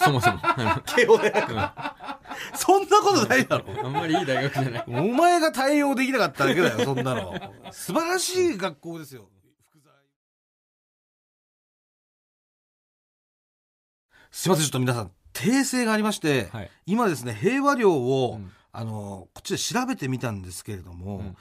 [0.05, 0.41] そもそも
[0.85, 1.49] 慶応大学
[2.55, 3.65] そんなことないだろ。
[3.85, 7.35] あんまりいい大学じゃないお前が対応できなかっただけだよ、そんなの。
[7.71, 9.29] 素晴らしい学校ですよ。
[14.31, 21.37] すいません、ちょっと皆さん、訂正がありまして、はい今ですね、平和寮を、うんあの、こっちで調べてみたんですけれども、うん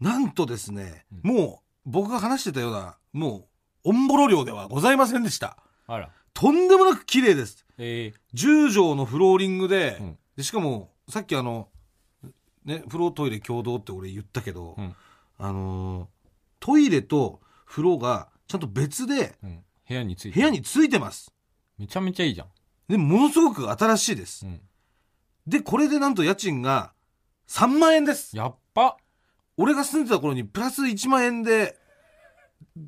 [0.00, 3.48] なんとですね、うんもう、僕が話してたような、も
[3.84, 5.56] う、オンボロ寮ではございませんでした。
[5.88, 6.10] あら。
[6.34, 7.66] とんでもなく綺麗です。
[7.78, 10.18] え10畳のフローリングで、うん。
[10.36, 11.68] でしかもさっきあの
[12.64, 14.94] ね風呂トイレ共同って俺言ったけど、うん。
[15.38, 16.06] あのー
[16.60, 20.38] トイレと風呂がちゃんと別でーうん、部屋について。
[20.38, 21.32] 部屋についてます。
[21.78, 22.48] めちゃめちゃいいじゃん、
[22.88, 24.60] でものすごく新しいです、うん、
[25.46, 26.92] でこれでなんと家賃が
[27.48, 28.36] 3万円です。
[28.36, 28.96] やっぱ。
[29.56, 31.76] 俺が住んでた頃にプラス1万円で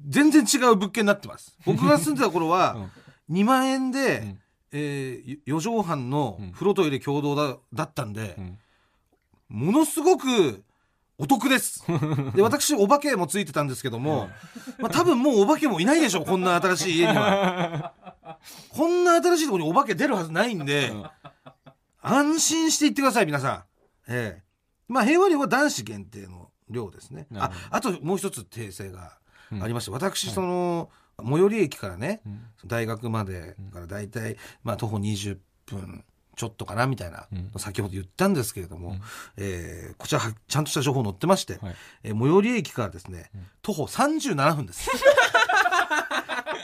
[0.09, 1.57] 全然違う物件になってます。
[1.65, 2.91] 僕が住んでた頃は
[3.31, 4.39] 2万円で、うん。
[4.73, 6.53] えー、4畳半のうん。
[6.53, 8.59] 風呂トイレ共同だだったんでう、ん。
[9.49, 10.63] ものすごく
[11.19, 11.85] お得です。
[12.35, 14.31] で、私、お化けもついてたんですけども、
[14.79, 17.93] まあ多分もうお化けもいないでしょう、こんな新しい家には。
[18.71, 21.05] こんな新しいところにお化け出るはずないんで、うん。
[22.01, 23.65] 安心して行ってください、皆さん。
[24.09, 24.43] ええ。
[24.89, 27.27] まあ、平和寮は男子限定の寮ですね。
[27.37, 29.19] ああともう一つ訂正が
[29.61, 30.35] ありまして、私、はい。
[30.35, 30.91] その、
[31.23, 32.41] 最寄り駅からね、うん。
[32.67, 36.05] 大学までからだいたい、まあ、徒歩20分
[36.37, 37.51] ちょっとかなみたいな、うん。
[37.59, 39.01] 先ほど言ったんですけれども、うん。
[39.37, 41.75] えーこちらはちゃんとした情報載ってまして、はい。
[42.05, 43.47] えー最寄り駅からですね、うん。
[43.63, 44.89] 徒歩37分です。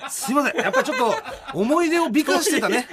[0.09, 0.57] すいません。
[0.61, 1.15] やっぱりちょっと
[1.59, 2.89] 思い出を美化してたね。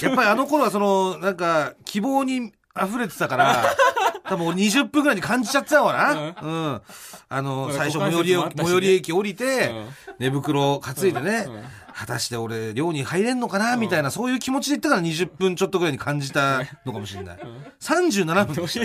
[0.00, 2.52] やっぱりあの頃はその、なんか希望に
[2.86, 3.64] 溢れてたから、
[4.28, 6.12] 多分俺20分ぐらいに感じちゃってたのかな。
[6.42, 6.82] うん。
[7.30, 9.88] あの、まだ最初最寄りね最寄り駅降りて、うん
[10.18, 11.64] 寝袋担いでね、うん
[11.98, 17.38] 果たして俺寮に入れんのかなみたいな、そういう気持ちで言ったから20分ちょっとぐらいに感じたのかもしれない。
[17.80, 18.80] 37分でし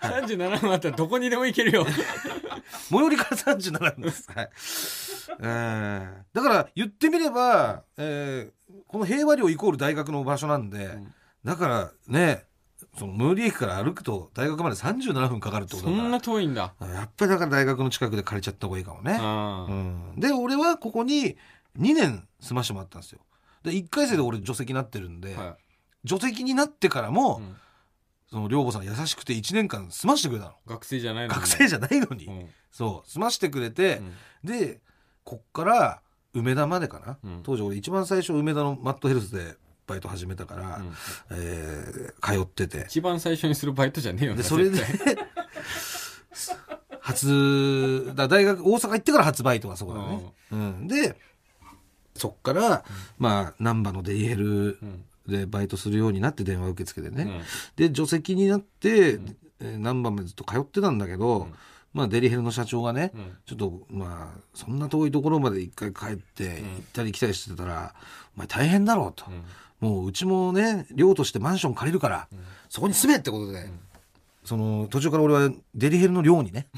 [0.00, 0.08] た。
[0.08, 1.86] 37分あったらどこにでも行けるよ。
[2.90, 4.28] 最寄りから37分です。
[4.34, 4.50] はい。
[5.42, 8.56] えーだから言ってみれば、えー
[8.88, 12.44] この平和寮イコール大学の場所なんで、んだからね、
[12.98, 16.02] その最寄り駅から歩くと大学まで37分かかるってことだから。
[16.04, 16.74] そんな遠いんだ。
[16.80, 19.18] やっぱりだから大学の近くで借りちゃった方がいいかもね。
[19.20, 21.36] あうん、で俺はここに
[21.78, 23.20] 2年住ましてもらったんですよ。
[23.62, 25.40] で1回生で俺除籍になってるんで、あ。
[25.40, 25.56] は
[26.04, 27.42] 除籍になってからも、い。
[27.42, 27.56] うん。
[28.28, 30.52] その寮母さん優しくて1年間住ましてくれたの。
[30.66, 31.40] 学生じゃないのに。
[31.40, 32.48] 学生じゃないのに、うん。
[32.72, 33.10] そう。
[33.10, 33.98] 住ましてくれて
[34.42, 34.48] う、ん。
[34.48, 34.80] で
[35.24, 36.00] こっから
[36.34, 37.40] 梅田までかな、うん。
[37.42, 39.56] 当時俺一番最初梅田のマットヘルスで
[39.86, 40.92] バイト始めたから、うん。
[41.30, 42.86] えー通ってて。
[42.88, 44.80] 一番最初にするバイトじゃねえよなでそれで
[47.00, 51.16] 初だ大学大阪行ってから初バイトがそこだね、うん、で
[52.14, 52.84] そっから、
[53.18, 55.04] まあ難波のデイヘルうん。
[55.28, 57.42] でバイトするようになって電話受付でね、うん。
[57.76, 59.18] で除籍になって、
[59.60, 61.54] えー難波までずっと通ってたんだけど、ん。
[61.92, 63.36] まあデリヘルの社長がね、うん。
[63.44, 67.94] ちょっとまあそんな遠いところまで一回帰って行ったり来たりしてたら、
[68.36, 69.24] お前大変だろうと、
[69.80, 72.28] もううちもね寮としてマンション借りるから、
[72.68, 73.68] そこに住めってことで、
[74.44, 76.68] その途中から俺はデリヘルの寮にね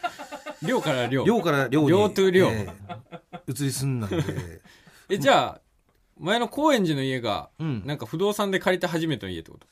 [0.62, 4.16] 寮から寮寮から寮に寮と寮えー移り住んだんで
[5.10, 5.60] えじゃあ
[6.18, 9.66] 前の高円寺の家がうんなんか不動産で借りた初めての家ってこと？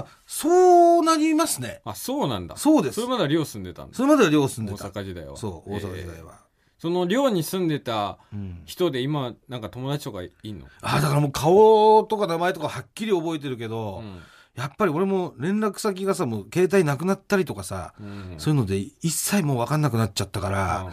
[0.00, 1.80] あ、そうなりますね。
[1.86, 2.56] あ、そうなんだ。
[2.58, 3.96] そうですそれまでは寮住んでたんだ。
[3.96, 5.00] それまでは寮住んで大た。
[5.00, 5.36] 阪時代は。
[5.38, 6.34] そう、大阪時代えーは。
[6.78, 8.62] その寮に住んでたうん。
[8.64, 10.66] 人で今、なんか友達とかいんの？
[10.82, 14.20] あ、だからもう顔とか名前とかはっきり覚えてるけど、うん。
[14.54, 18.34] やっぱり俺も連絡先がさ、もう携帯なくなったりとかさ、うん。
[18.38, 20.92] そういうので一切もう分かんなくなっちゃったから、あ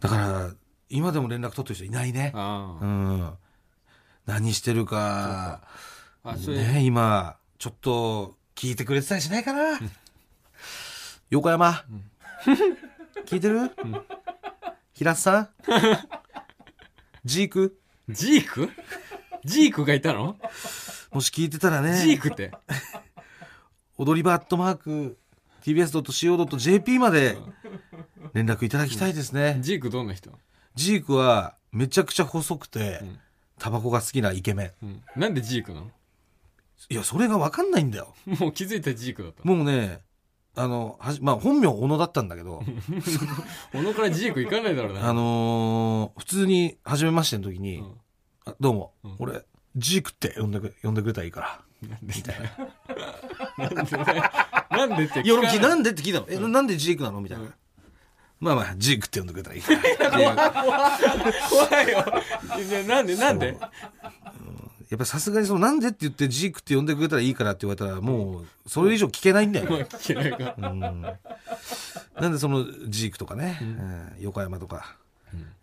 [0.00, 0.50] だから、
[0.88, 2.32] 今でも連絡取ってる人いないね。
[2.34, 3.30] あうん。
[4.26, 5.62] 何してるか、
[6.24, 9.80] ね、今、ちょっと聞いてくれてたりしないかな？
[11.30, 11.84] 横山、
[13.26, 13.70] 聞いてる、
[14.94, 15.48] 平津さん？
[17.24, 17.78] ジーク？
[18.08, 18.70] ジーク？
[19.44, 20.36] ジークがいたの？
[21.10, 21.96] もし聞いてたらね。
[21.98, 22.52] ジークって？
[23.98, 25.18] 踊り場アットマーク
[25.64, 27.36] tbs.co.jp まで
[28.32, 29.58] 連絡いただきたいですね。
[29.60, 30.30] ジークどんな人、
[30.74, 33.18] ジークはめちゃくちゃ細くてん、
[33.58, 34.86] タバコが好きなイケメン。
[34.86, 35.90] うん、なんでジークなの？
[36.90, 38.14] いや、それがわかんないんだよ。
[38.26, 39.44] もう気づいたらジークだった。
[39.44, 40.00] もうね、
[40.54, 42.62] あの、はじまあ本名小野だったんだけど、
[43.72, 45.08] 小野からジーク行かないだろうな。
[45.08, 47.92] あのー普通に初めましての時に、うん
[48.44, 49.44] あどうも、うん俺、
[49.76, 51.60] ジークって呼んでく呼んでくれたらいいから。
[51.88, 52.42] なんでだよ。
[53.58, 54.30] なんでだよ。
[54.70, 56.26] なんでっていや、俺聞かないなんでって聞いたの？
[56.28, 57.20] え、なんでジークなの？
[57.20, 57.44] みたいな。
[58.40, 60.50] まあまあ、ジークって呼んでくれたらいいから。
[61.48, 62.04] 怖いよ。
[62.68, 63.56] いやなんでなんで？
[64.92, 69.66] やっぱさすがにそのなんでって言ってジークって呼んでくれたらいいからって言われたらもうそれ以上聞けないんだよ。
[69.88, 70.54] 聞けないか。
[70.58, 70.80] うん、
[72.20, 74.12] なんでそのジークとかね、うん。
[74.20, 74.98] 横山とか、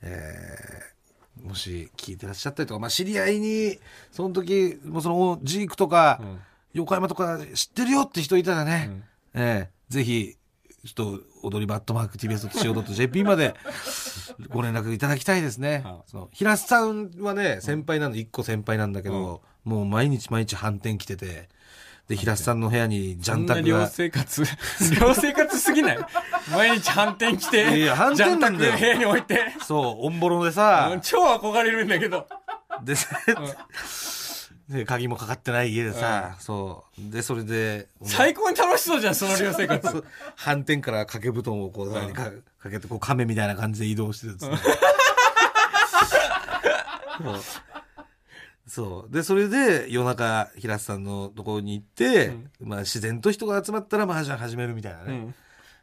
[0.02, 3.80] えーもし聞いてらっしゃったりとか、まあ、知り合いに
[4.12, 6.40] その時もうそのジークとか、うん。
[6.74, 9.04] 横山とか知ってるよって人いたらね、うん。
[9.36, 10.38] えーぜひ
[10.86, 13.54] ちょっと踊りバットマーク TBS.CO.JP まで
[14.50, 15.82] ご連絡いただきたいですね。
[15.84, 21.50] はその平須さんはね、先輩なの、一個先輩なんだけど、もう毎日毎日反転来てて、
[22.08, 24.44] で、平須さんの部屋にジャンタクが、生活、
[25.00, 26.00] 寮生活すぎない？
[26.52, 28.78] 毎日反転来て、いや反転なんだよ。
[28.78, 32.26] 部屋に置いて、そう、オンボロでさ、超憧れるんだけど。
[32.84, 32.96] で、
[34.70, 37.12] で鍵もかかってない家でさ、そう。
[37.12, 40.04] で、それで、 最高に楽しそうじゃん、その寮生活。
[40.36, 44.58] 反転から掛け布団をこう、何かかけて、こう、亀みたいな感じで移動してですね。
[47.20, 47.40] そう
[48.68, 49.14] そう。
[49.14, 55.06] で、それで、夜中、平瀬さんのところに行って、まあ、自然と人が集まったら、麻雀始めるみたいなね。
[55.06, 55.36] うん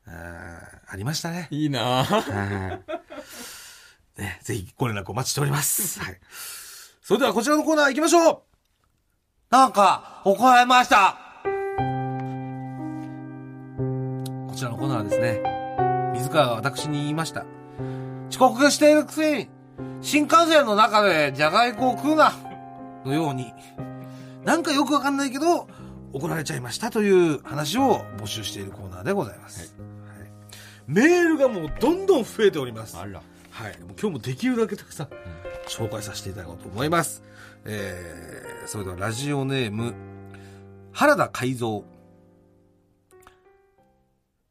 [0.08, 1.48] あーありましたね。
[1.50, 2.20] いいなぁ。
[2.20, 6.00] はいね、ぜひご連絡お待ちしております。
[6.00, 6.20] はい。
[7.02, 8.42] それではこちらのコーナー行きましょう
[9.48, 11.16] なんか、怒られました
[14.48, 15.40] こちらのコーナーはですね、
[16.14, 17.46] 水川が私に言いました。
[18.28, 19.48] 遅刻しているくせに、
[20.00, 22.32] 新幹線の中でじゃがいこを食うな
[23.04, 23.52] のように、
[24.44, 25.68] なんかよくわかんないけど、
[26.12, 29.76] 怒られちゃいましたという話を募集しているコーナーでございます。
[29.78, 29.96] はい
[30.88, 32.96] メールがもうどんどん増えております。
[32.96, 33.20] あら。
[33.50, 33.78] はい。
[33.80, 35.08] もう今日もできるだけたくさん
[35.68, 37.22] 紹介させていただこうと思います。
[37.68, 39.94] えー、それではラジオネーム、
[40.92, 41.82] 原田海蔵。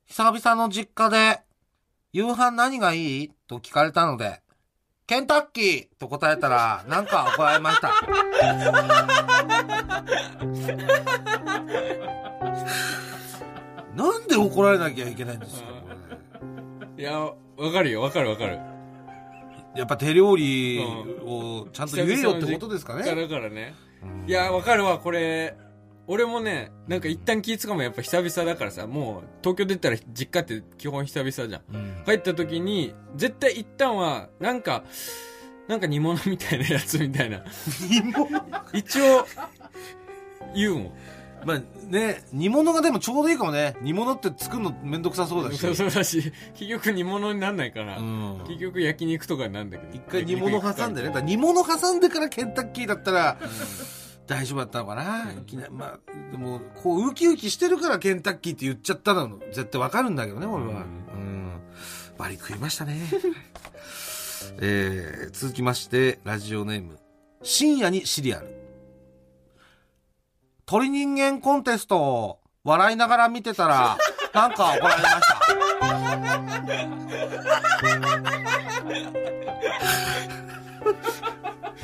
[0.06, 1.42] 久々の実家で、
[2.14, 3.32] 夕飯何がいい？
[3.48, 4.42] と聞かれたので、
[5.08, 7.94] ケンタッキーと答えたら、なんか怒られました。
[13.96, 15.74] なんで怒られなきゃいけないんですか、こ
[16.98, 17.04] れ。
[17.04, 17.34] いや、わ
[17.72, 18.60] かるよ、わかるわかる。
[19.76, 20.80] やっぱ手料理
[21.26, 23.04] をちゃんと言えよってことですかね。
[23.04, 23.74] だからね。
[24.28, 25.56] いや、わかるわ、これ。
[26.08, 31.52] 俺もね、なんか一旦気ぃつかもやっぱ久々だからさ、もう東京出たら実家って基本久々じゃん。
[31.74, 34.84] うん帰った時に、絶対一旦は、なんか、
[35.68, 37.44] なんか煮物みたいなやつみたいな。
[37.90, 38.30] 煮物？
[38.74, 39.26] 一応、
[40.56, 40.92] 言うもん。
[41.46, 43.76] まあね、煮物がでもちょうどいいかもね。
[43.82, 45.58] 煮物って作るのめんどくさそうだし。
[45.76, 49.94] そうだし、結局煮物になんないから、うん結局焼肉とかになんだけど。
[49.94, 51.22] 一回煮物挟んでね。
[51.22, 53.38] 煮物挟んでからケンタッキーだったら、
[54.26, 55.32] 大丈夫だったのかな。
[55.34, 60.72] いきなりまあ、でも、こう、ウキウキしてるからケンタッキーって言っちゃったの、絶対わかるんだけどね、俺は。
[60.72, 61.52] うんうん。
[62.18, 63.00] バリ食いましたね。
[64.60, 66.98] えー、続きまして、ラジオネーム。
[67.44, 68.65] 深夜にシリアル。
[70.68, 73.98] 鳥人間コンテストを笑いながら見てたら、
[74.34, 75.22] なんか怒られまし
[78.32, 78.35] た。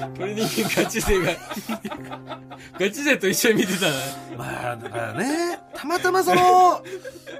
[0.10, 1.32] 鳥人間ガチ勢が、
[2.80, 3.94] ガチ勢と一緒に見てたな。
[4.38, 6.82] まあ、だからね、たまたまその、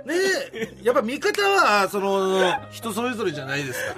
[0.06, 0.16] ね
[0.84, 3.96] やっぱ見方はその人それぞれじゃないですか、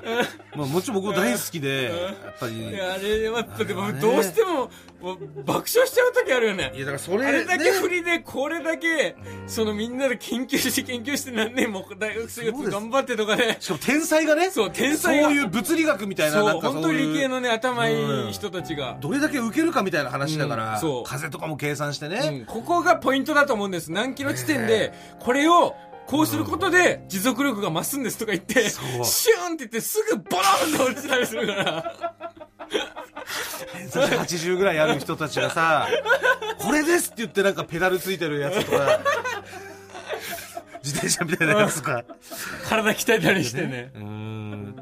[0.56, 2.70] まあ、もちろん僕も大好きでやっぱり。
[2.70, 4.70] いやあれやっぱでもどうしても
[5.02, 6.72] もう爆笑しちゃう時あるよね。
[6.76, 9.16] いやだからそれあれだけね振りでこれだけ
[9.48, 14.50] そのみんなで研究して研究して何年も大学生活頑張ってとかでしかも天才がね。
[14.52, 15.24] そう天才が。
[15.28, 18.98] そういう物理学みたいなそなんかう本当に理系ののね頭いい人たちが。
[19.02, 21.04] どれだけ受けるかみたいな話だから、うんそう。
[21.04, 23.92] 風とかも計算してね、うんここがポイントだと思うんです。
[23.92, 25.76] 何キロ地点でこれを
[26.08, 29.06] こうすることで持続力が増すんですとか言って、そう。
[29.06, 30.44] シューンって言ってすぐボロ
[30.76, 31.96] ンと落ちたりするから。
[33.74, 35.88] 偏差値80ぐらいある人たちがさ
[36.60, 39.00] これですって言ってなんかペダルついてるやつとか
[40.84, 42.04] 自転車みたいなやつとか。
[42.68, 43.92] 体鍛えたりしてね。
[43.96, 44.76] うん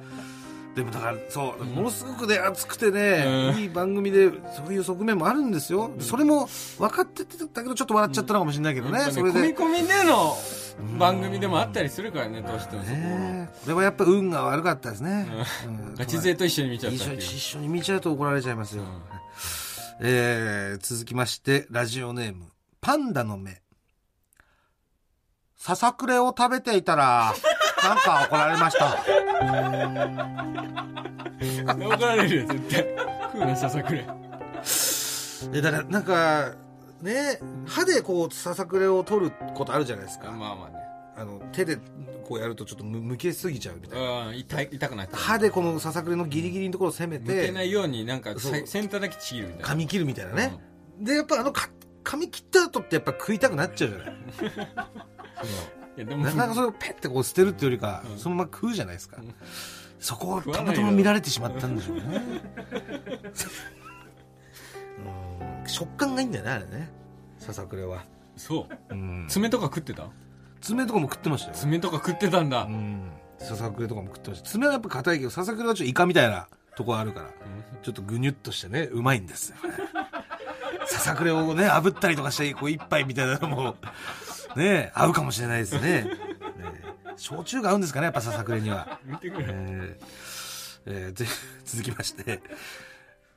[0.75, 3.61] でもだからそうものすごくね熱くてね、うん。
[3.61, 9.39] いい番組でそういう側面もあるんですよ、それも分かっててたけどちょっと笑っちゃったのかもしれないけどね、それで。
[9.39, 10.37] 込み込みでの
[10.97, 12.83] 番組でもあったりするからね、どうしても。
[12.83, 12.99] そこは。
[12.99, 15.27] ねこれはやっぱ運が悪かったですね、
[15.67, 15.95] うん。
[15.95, 18.83] ガチ勢と一緒に見ちゃった一緒に見ちゃうと怒られちゃいますよ、
[19.99, 22.45] えー続きましてラジオネーム
[22.79, 23.61] パンダの目。
[25.57, 27.35] ささくれを食べていたら
[27.83, 28.97] なんか怒られました
[31.77, 32.87] 怒られるよ、絶対。
[33.33, 34.05] 食うな、ささくれ。
[35.53, 36.53] えだからなんか
[37.01, 40.75] ね歯でこうささくれを取ることあるじゃないですか、まあまあね。
[41.17, 41.77] あの手で
[42.27, 45.19] こうやるとちょっとむむけすぎちゃうみたいなうん、痛い痛くなっちゃう。
[45.19, 49.67] 歯でこのささくれのギリギリのところを攻め抜けてないように、なんか、そうさ先端だけちぎるみたいな。
[49.69, 50.53] 噛み切るみたいなね、
[50.99, 51.69] でやっぱあのか
[52.03, 54.13] 噛み切った後ってやっぱ食いたくなっちゃうじゃないい
[56.01, 56.23] や、でも。
[56.23, 58.17] なか、なかそれをペッてこう捨てるっていうよりか、うん。
[58.17, 59.35] そのまま食うじゃないですか、ん。
[59.99, 62.03] そこをたまたま見られてしまったんでしょうね。
[62.05, 62.07] う
[65.65, 66.91] ん食感がいいんだよねあれね。
[67.37, 68.03] ささくれは、
[68.35, 68.93] そう。
[68.93, 70.07] うん、爪とか食ってた？
[70.59, 71.55] 爪とかも食ってましたよ。
[71.55, 72.63] 爪とか食ってたんだ。
[72.63, 72.69] う。
[72.69, 73.11] ん。
[73.37, 74.49] ささくれとかも食ってました。
[74.49, 77.27] 爪はやっぱ硬いけどささくれはちょっとイカみたいなとこあるから
[77.83, 79.55] ちょっとぐにゅっとしてねうまいんですよ。
[79.69, 79.75] ね
[80.87, 83.75] ささくれをね炙ったりとかしてこう一杯みたいなのも
[84.55, 86.03] ね合うかもしれないですね。
[86.03, 86.11] ね
[87.17, 88.99] 焼酎が合うんですかねやっぱささくれには。
[89.05, 89.45] 見てくれ。
[89.47, 89.95] えー
[90.85, 91.25] えーぜ
[91.65, 92.41] 続きまして。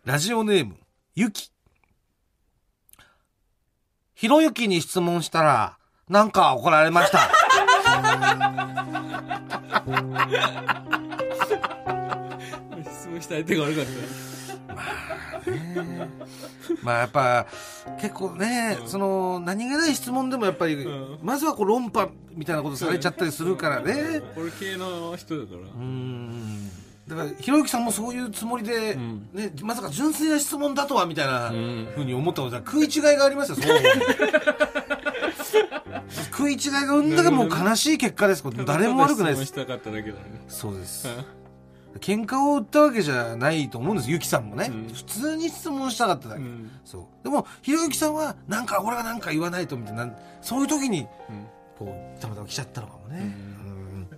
[0.05, 0.77] ラジオネーム
[1.15, 1.51] ゆき
[4.15, 7.19] ひろゆきに質問したらなんか怒られました。
[12.91, 13.85] 質問した相手が悪かっ
[14.67, 14.75] た。
[14.75, 15.14] まあ
[16.85, 17.47] やっぱ
[18.01, 21.19] 結構ね、その何気ない質問でもやっぱり、うん。
[21.23, 24.21] まずはこう論破みたいなことされちゃったりするからね。
[24.35, 25.59] これ系の人だから。
[25.59, 26.71] うん。
[27.09, 29.29] だからひろゆきさんもそういうつもりで、ん。
[29.33, 31.89] ね、まさか純粋な質問だとはみたいなうん。
[31.95, 33.67] ふうに思ったことは食い違いがありますよそう
[36.33, 38.43] 食い違いが生んだがもう悲しい結果です。
[38.43, 39.47] これ誰も悪くないです。
[39.47, 40.45] 質問したかっただけだね。
[40.49, 41.09] そうです
[42.01, 44.95] 喧嘩を売ったわけじゃないと思うんですゆきさんもね、うん。
[44.95, 46.71] 普通に質問したかっただけ、うん。
[46.85, 47.25] そう。
[47.25, 50.11] でもひろゆきさんはなんか俺がなんか言わないとみたいな
[50.43, 51.07] そういう時にうん。
[51.79, 54.09] こうたまたま来ちゃったのかもね、うん。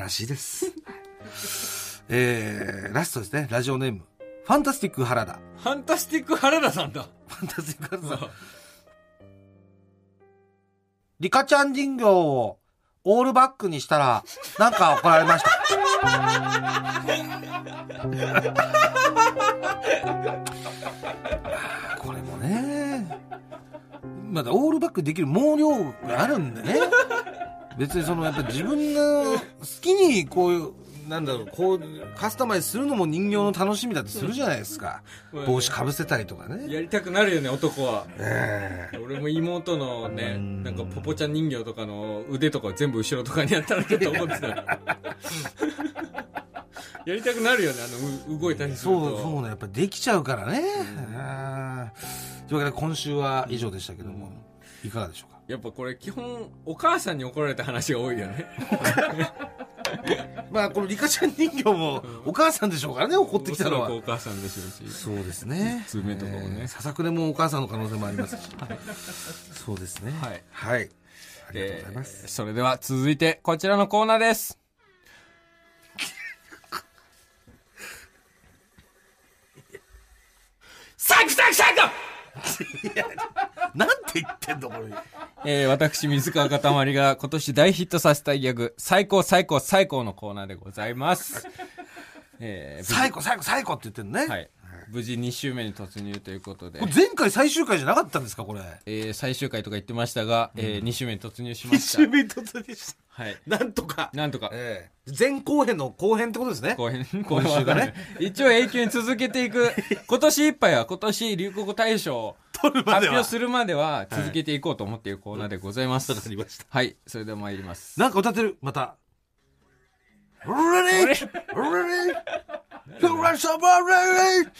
[0.00, 0.72] 悲しいです。
[2.08, 3.48] えー、ラストですね。
[3.50, 4.02] ラジオネーム。
[4.44, 5.38] ファンタスティック原田。
[5.58, 7.06] ファンタスティック原田さんだ。
[7.26, 8.30] ファンタスティック原田さん。
[11.20, 12.57] リカちゃん人形を
[13.10, 14.22] オールバックにしたら
[14.58, 15.50] なんか怒られました。
[21.98, 23.18] これもね。
[24.30, 25.70] まだオールバックできる毛量
[26.06, 26.74] があるんでね。
[27.78, 29.38] 別にそのやっぱ自分の好
[29.80, 30.72] きにこういう
[31.08, 31.80] なんだろうこう
[32.16, 35.02] カスタマイズするのも人形の楽しみだとするじゃないですか。
[35.32, 35.46] うん。
[35.46, 36.72] 帽子かぶせたりとかね。
[36.72, 38.06] やりたくなるよね、男は。
[38.18, 38.98] ええ。
[38.98, 40.62] 俺も妹のね、うん。
[40.62, 44.48] なんかポポちゃん人形とかの腕とかを全部後ろとかにやったらちょっと思ってた。
[47.06, 47.86] やりたくなるよね、あ
[48.28, 49.08] の、う動いたりすると。
[49.08, 51.90] そうそうねやっぱできちゃうからね、うん。
[52.48, 54.30] というわけで今週は以上でしたけども、
[54.84, 55.38] いかがでしょうか？
[55.48, 58.44] やっぱこれ基本、お母さんに怒られた話が多いよね。
[60.50, 63.90] まあこのリカちゃん人形もお母さんでしょうからね怒ってきたのは。
[63.90, 64.92] お母さんでしょうし。
[64.92, 65.84] そうですね。
[65.88, 66.56] 爪とかもね。
[66.60, 68.42] えーささくれもお母さんの可能性もありますし、
[69.64, 70.12] そうですね。
[70.20, 70.42] はい。
[70.50, 70.90] はい。
[71.48, 74.58] ありがとうございます、それでは続いてこちらのコーナーです。
[80.96, 81.80] サクサクサク
[83.74, 84.94] なんて言ってんのこれ
[85.44, 91.46] えー、私、水川かたまりが今年大ヒットさせたいギャグ、最高最高最高のコーナーでございます。
[92.40, 94.50] えー、最高最高最高って言ってんのね、はい。
[94.90, 102.08] 無事2週目に突入ということで前回最終回じゃなかったんですかこれえー、最終回とか言ってましたが、えー、2週目に突入しま一した周。
[102.08, 103.36] 目突入したはい。
[103.48, 104.10] なんとか。
[104.14, 104.48] なんとか。
[104.52, 105.12] ええ。
[105.18, 106.76] 前後編の後編ってことですね。
[106.76, 107.92] 後編今週がね。
[108.20, 109.72] 一応永久に続けていく。
[110.06, 112.36] 今年いっぱいは今年流行語大賞を。
[112.86, 116.64] 発表するまでは続けていこうと思っているコーナーでございます、わかりました。
[116.68, 116.96] はい。
[117.08, 117.98] それでは参ります。
[117.98, 118.94] なんか歌ってる、また。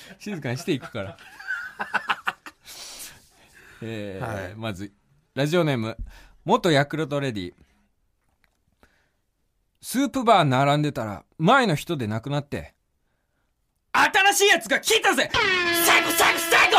[0.18, 1.16] 静かにしていくから。
[3.82, 4.54] えーはい。
[4.56, 4.92] まず
[5.34, 5.96] ラジオネーム
[6.44, 7.54] 元ヤクルトレディ
[9.80, 12.74] スープバー並んでたら前の人で亡くなって。
[13.92, 15.30] 新しいやつが来たぜ！
[15.84, 16.70] 最高最高最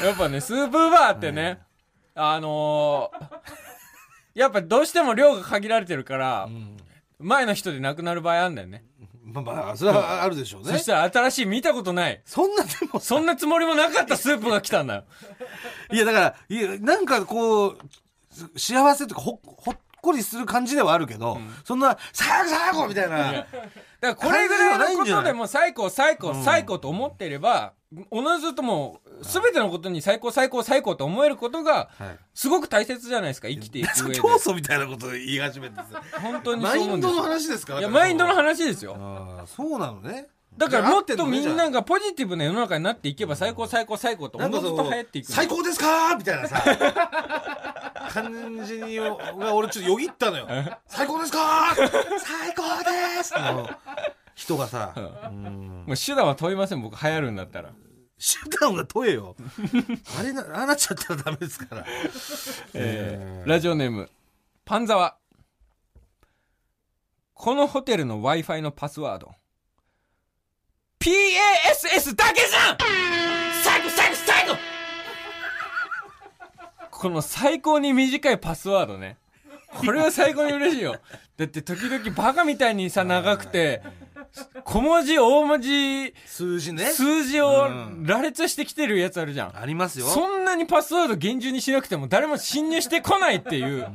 [0.00, 0.04] 高！
[0.06, 1.60] やっぱねスープバーってね、
[2.14, 3.26] あのー
[4.36, 6.48] やっぱどうしても量が限られてるから、
[7.18, 8.84] 前の人で亡くなる場合あるんだよね。
[9.24, 10.72] まあまあ、それはあるでしょうね。
[10.72, 10.78] そ。
[10.78, 12.20] したら新しい見たことない。
[12.26, 15.04] そんなでもそんなつもりもなかったスープが来たんだよ。
[15.90, 17.78] いや、だから、いや、なんかこう、
[18.56, 23.32] 幸せとかほ、ほっこりする感じではあるけど、そんな、最後最後みたいな。
[23.32, 23.46] だか
[24.00, 27.72] らこれぐらいのことでも最高最高最高と思っていれば、
[28.10, 32.18] おのずともう全てのことに最高最高最高と思えることがはい。
[32.34, 33.48] すごく大切じゃないですか？
[33.48, 34.20] 生きていく上で。
[34.20, 36.02] 教祖みたいなことを言い始めてさ。
[36.20, 37.48] 本当にマインドのそう思うんですよ。
[37.48, 38.96] 話ですかいやマインドの話ですよ。
[38.98, 40.28] ああ、そうなのね。
[40.56, 46.62] だからもっとみんながポジティブな世の中になっていけば最高最高最高とおのずと流行っていく最高ですかみたいなさ。
[48.10, 50.48] 感じにが俺ちょっとよぎったのよ。
[50.86, 53.68] 最高ですか最高ですの
[54.34, 55.84] 人がさ、うん。
[55.86, 57.72] もう手段は問いません僕流行るんだったら。
[58.18, 59.36] 手段が問えよ。
[60.18, 61.84] あれなああなっちゃったらダメですから。
[62.74, 64.08] えーラジオネーム
[64.64, 65.16] パンザワ。
[67.34, 69.34] このホテルの w i f i のパスワード
[71.06, 72.78] PASS だけじゃん！
[73.62, 74.56] 最高最高最高
[76.90, 79.16] この最高に短いパスワードね。
[79.78, 80.96] これは最高に嬉しいよ。
[81.36, 83.82] だって時々バカみたいにさ長くて
[84.64, 86.86] 小文字大文字数字ね。
[86.86, 89.56] 数字をうん羅列してきてるやつあるじゃん。
[89.56, 90.06] ありますよ。
[90.06, 93.86] そんなにパスワード厳重にしなくても誰も侵入してこないっていう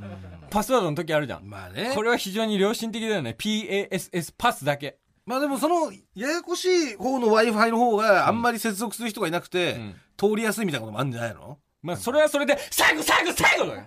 [0.49, 1.43] パスワードの時あるじゃん。
[1.43, 1.91] まあね。
[1.93, 3.35] これは非常に良心的だよね。
[3.37, 5.00] PASS パスだけ。
[5.25, 9.95] まあでもそのややこしい方の w i f i の方があんまり接続する人がいなくて、ん。
[10.17, 11.57] 通りやすいみたいなこともあるんじゃないの？
[11.81, 13.83] まあそれはそれで、最後最後最後だよ。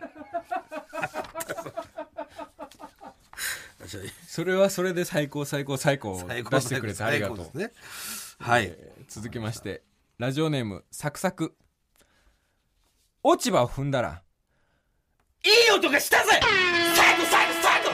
[4.27, 7.59] それはそれで最高最高最高を出してくれてありがとう。
[7.59, 7.73] ね。
[8.41, 9.83] はい、えー続きまして、
[10.19, 11.55] ラジオネーム、サクサク。
[13.23, 14.23] 落ち葉を踏んだら、
[15.45, 16.41] いい音がしたぜ！
[16.97, 17.91] 最後最後最後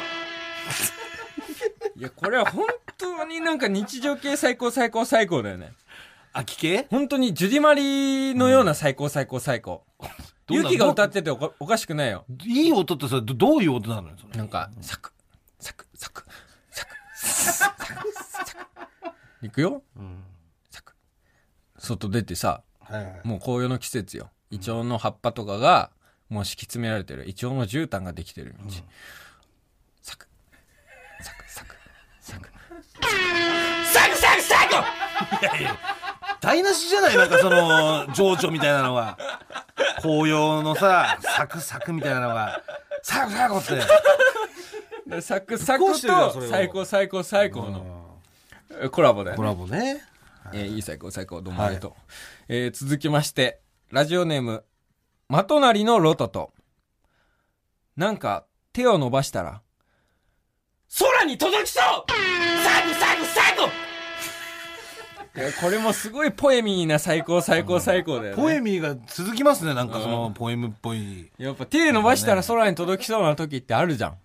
[2.00, 2.64] いや、これは本
[3.00, 5.72] 当になんか日常系最高最高最高だよね。
[6.32, 6.86] 秋系？
[6.90, 9.84] 本当にジュディマリのような最高最高最高。
[10.48, 12.24] ユキが歌ってておかおかしくないよ。
[12.44, 14.36] いい音ってそれどどういう音なのよそれ？
[14.36, 15.12] なんか、サク、
[15.58, 16.24] サク、サク、
[16.72, 17.82] サク、サク、
[18.12, 19.46] サク。
[19.46, 19.82] いくよ？
[19.96, 20.22] うん
[20.70, 20.94] サク。
[21.78, 24.30] 外出てさ、はいはいもう紅葉の季節よ。
[24.50, 25.90] イチョウの葉っぱとかが、
[26.28, 27.28] もう敷き詰められてる。
[27.28, 28.70] イチョウの絨毯ができてる道。
[30.02, 30.28] サク、
[31.22, 31.76] サク、サク、
[32.20, 32.40] サ
[33.00, 33.06] ク。
[33.92, 34.74] サクサクサク
[36.40, 39.18] 台無しじゃないなんかその情緒みたいなのが。
[40.02, 42.62] 紅葉のさサクサクみたいなのが。
[43.02, 45.20] サクサクって。
[45.20, 48.18] サクサクと最高最高最高の。
[48.82, 49.48] えコラボだよコね。
[49.48, 50.02] ラボね。
[50.52, 50.78] えーい。
[50.78, 51.92] い最高最高どうもありがとう。
[52.48, 54.64] えー続きまして、ラジオネーム、
[55.28, 56.52] まとなりのロトと。
[57.96, 59.60] なんか、手を伸ばしたら、
[60.98, 68.42] 空に届きそう最高最高最高いやこれもすごいポエミーな最高最高最高だよね。
[68.42, 74.18] ポエミーが続きますねなんかそのポエムっぽいやっぱ手伸ばしたら空に届きそうな時ってあるじゃん。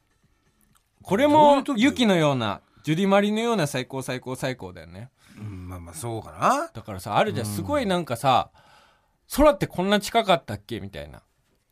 [1.03, 5.11] これも雪のような、ジュディマリのような最高最高最高だよね。
[5.37, 7.45] うんまあまあそうかなだからさ、あるじゃん。
[7.45, 8.49] すごいなんかさ、
[9.35, 10.79] 空ってこんな近かったっけ？
[10.79, 11.21] みたいな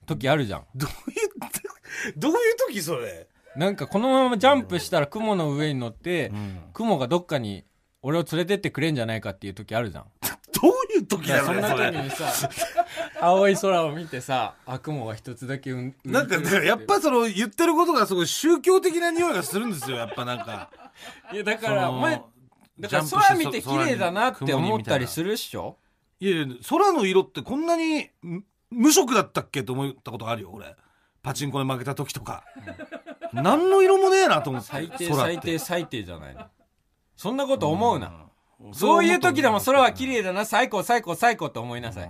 [0.05, 0.65] 時あるじゃん。
[0.75, 2.37] どういうどういう
[2.67, 3.27] 時それ？
[3.55, 6.61] なんかこのままジャンプしたら雲の上に乗って、ん。
[6.73, 7.65] 雲がどっかに
[8.01, 10.05] 俺を連れてってくれんじゃないかっていう時あるじゃん。
[10.61, 11.91] どういう時だよそんなねそれ。
[11.91, 12.49] 時にさ、
[13.19, 20.69] 青い空を見てさ、あ、雲が一つだけうん、なんかだからやっぱその言ってることがすごい宗教的な匂いがするんですよやっぱなんか。
[21.33, 22.27] いやだから、その前、だか
[22.79, 25.77] らジャンプして空見て綺麗だなって思ったりするっしょ？
[26.19, 30.75] いやいや空の色ってこんなにむ無色だったっけと思ったことあるよ俺
[31.21, 32.43] パチンコで負けた時とか
[33.33, 34.67] 何の色もねえなと思って。
[34.69, 36.41] 最低最低最低じゃないの。
[37.15, 38.11] そんなこと思うな。
[38.73, 42.09] そういう時でも空は綺麗だな、最高最高最高と思いなさい。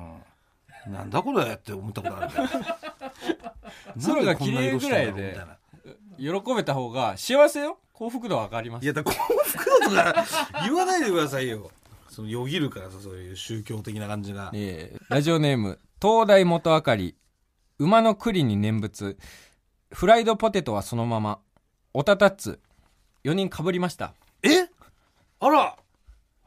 [0.89, 2.29] なんだこれって思ったことある
[4.05, 5.37] 空が綺麗ぐらいで
[6.17, 7.79] 喜べた方が幸せよ。
[7.93, 8.83] 幸福度は上がります。
[8.83, 10.25] いやだ幸福度とか
[10.63, 11.71] 言わないでくださいよ。
[12.09, 17.15] そのよぎるからさそういう宗教的な感じが、えーラジオネーム東大元明かり。
[17.79, 19.17] 馬の栗に念仏
[19.93, 21.39] フライドポテトはそのまま。
[21.93, 22.59] おたたつ。
[23.23, 24.15] 4人かぶりました。
[24.41, 24.67] え？
[25.39, 25.59] あら。
[25.59, 25.77] は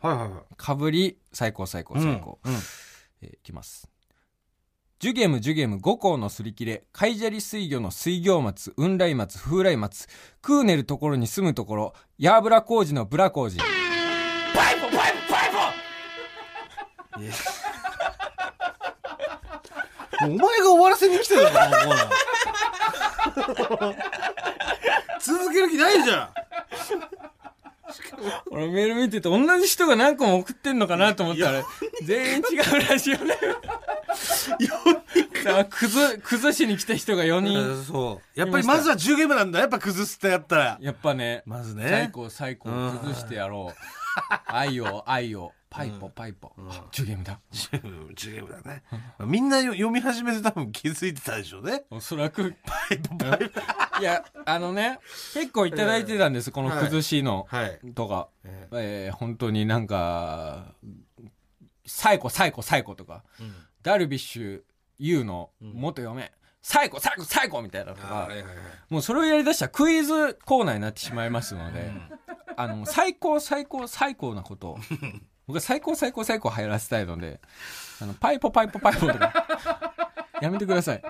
[0.03, 0.31] いはいはい。
[0.57, 2.53] かぶり最高最高最高、うん。
[2.53, 2.59] うん
[3.23, 3.89] えーいきます。
[4.99, 6.85] ジュゲムジュゲム五行のすり切れ。
[6.93, 10.09] 海砂利水魚の水行松雲来松風来松。
[10.43, 11.95] クーネルところに住むところ。
[12.19, 15.59] ヤーブラ工事のブラ工事パイポパイポパイポ
[20.25, 22.09] お前が終わらせに来てるよこのコーナー
[25.21, 26.29] 続ける気ないじゃん。
[28.51, 31.53] 俺メール見てて同じ人が何個も送ってんのかなと思った。
[31.53, 31.65] ら
[32.03, 33.57] 全員違うラジオネーム。
[35.43, 37.85] さあ崩崩しに来た人が4人。
[37.85, 38.39] そう。
[38.41, 39.61] やっぱりまずは10ゲームなんだ。
[39.61, 40.79] やっぱ崩すってやったら。
[40.81, 42.71] やっぱねまず最ね高最高。
[42.71, 43.77] 崩してやろう。
[44.47, 47.39] 愛を愛をパイポパイポ、あ10ゲームだ。
[47.53, 48.83] 10ゲームだね。
[49.27, 51.85] みんなよ読み始めて多分気づいてたでしょうね。
[51.91, 52.55] おそらく。
[52.65, 53.61] パイプ パイプ
[54.01, 54.99] いやあのね
[55.35, 57.79] 結構いただいてたんですこの崩しのはい。
[57.95, 60.75] とか、ええー本当になんか
[61.85, 63.25] 最高最高最高とか、
[63.83, 64.63] ダルビッシュ
[64.99, 68.29] 有の元嫁、最高最高最高みたいなのとか、
[68.89, 71.93] もうそれをやりだしたらクイズコーナーになってしまいますので、
[72.57, 74.79] あの、最高最高最高なことを、
[75.47, 77.41] 僕は最高最高最高流行らせたいので、
[78.01, 79.47] あの、パイポパイポパイポとか、
[80.43, 81.03] やめてください。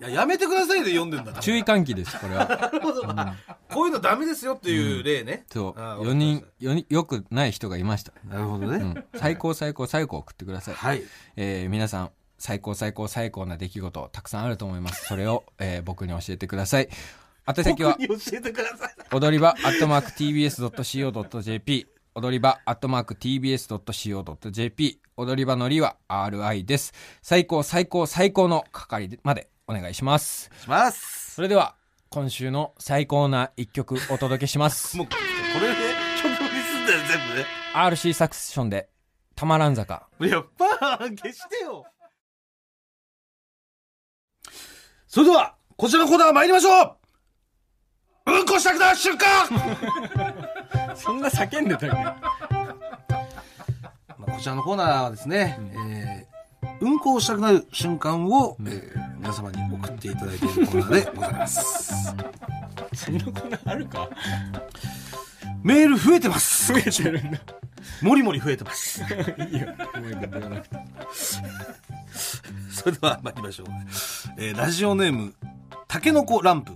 [0.00, 2.72] いややめてくださいで読んでんだから注意喚起です、これは。
[3.70, 5.80] こういうのダメですよっていう例ね、そう。
[5.80, 8.12] あ4人、四人、よくない人がいました。
[8.28, 9.04] なるほどね、うん。
[9.14, 10.74] 最高最高最高送ってください。
[10.74, 11.02] はい
[11.36, 15.06] えー皆さん、最高最高最高な出来事、たくさんあると思います。
[15.06, 16.88] それを、えー僕に教えてください。
[17.46, 26.92] 宛先は僕、に教えてください踊り場、アットマーク tbs.co.jp、踊り場、アットマーク tbs.co.jp、踊り場のりは RI です。
[27.22, 30.50] 最高最高最高の係までお願いします。
[30.60, 31.74] しますそれでは、
[32.10, 34.96] 今週の最高な一曲お届けします。
[34.98, 35.14] もうこ
[35.60, 35.74] れで
[36.22, 38.90] 曲にすんだよ全部ね RC サクションで、
[39.34, 40.06] たまらん坂。
[40.20, 41.86] いや、パー消してよ。
[45.06, 46.82] それでは、こちらのコーナー参りましょ
[48.26, 50.51] ううんこしたくなる瞬間
[50.96, 52.16] そんな叫んでたっ ま
[54.28, 56.32] あこちらのコーナーはですね、えー
[56.80, 62.12] うんこをしたくなる瞬間を、えー皆様に送っていただいているコーナーでございます。
[62.90, 64.08] けそんなコーナーあるか？
[65.62, 66.72] メール増えてます。
[66.72, 67.38] 増えてるんだ。
[68.02, 69.00] もりもり増えてます。
[69.00, 69.04] い
[69.56, 69.68] いよ。
[72.72, 73.66] それでは参りましょう。
[74.38, 75.34] えーラジオネーム、
[75.86, 76.72] たけのこランプ。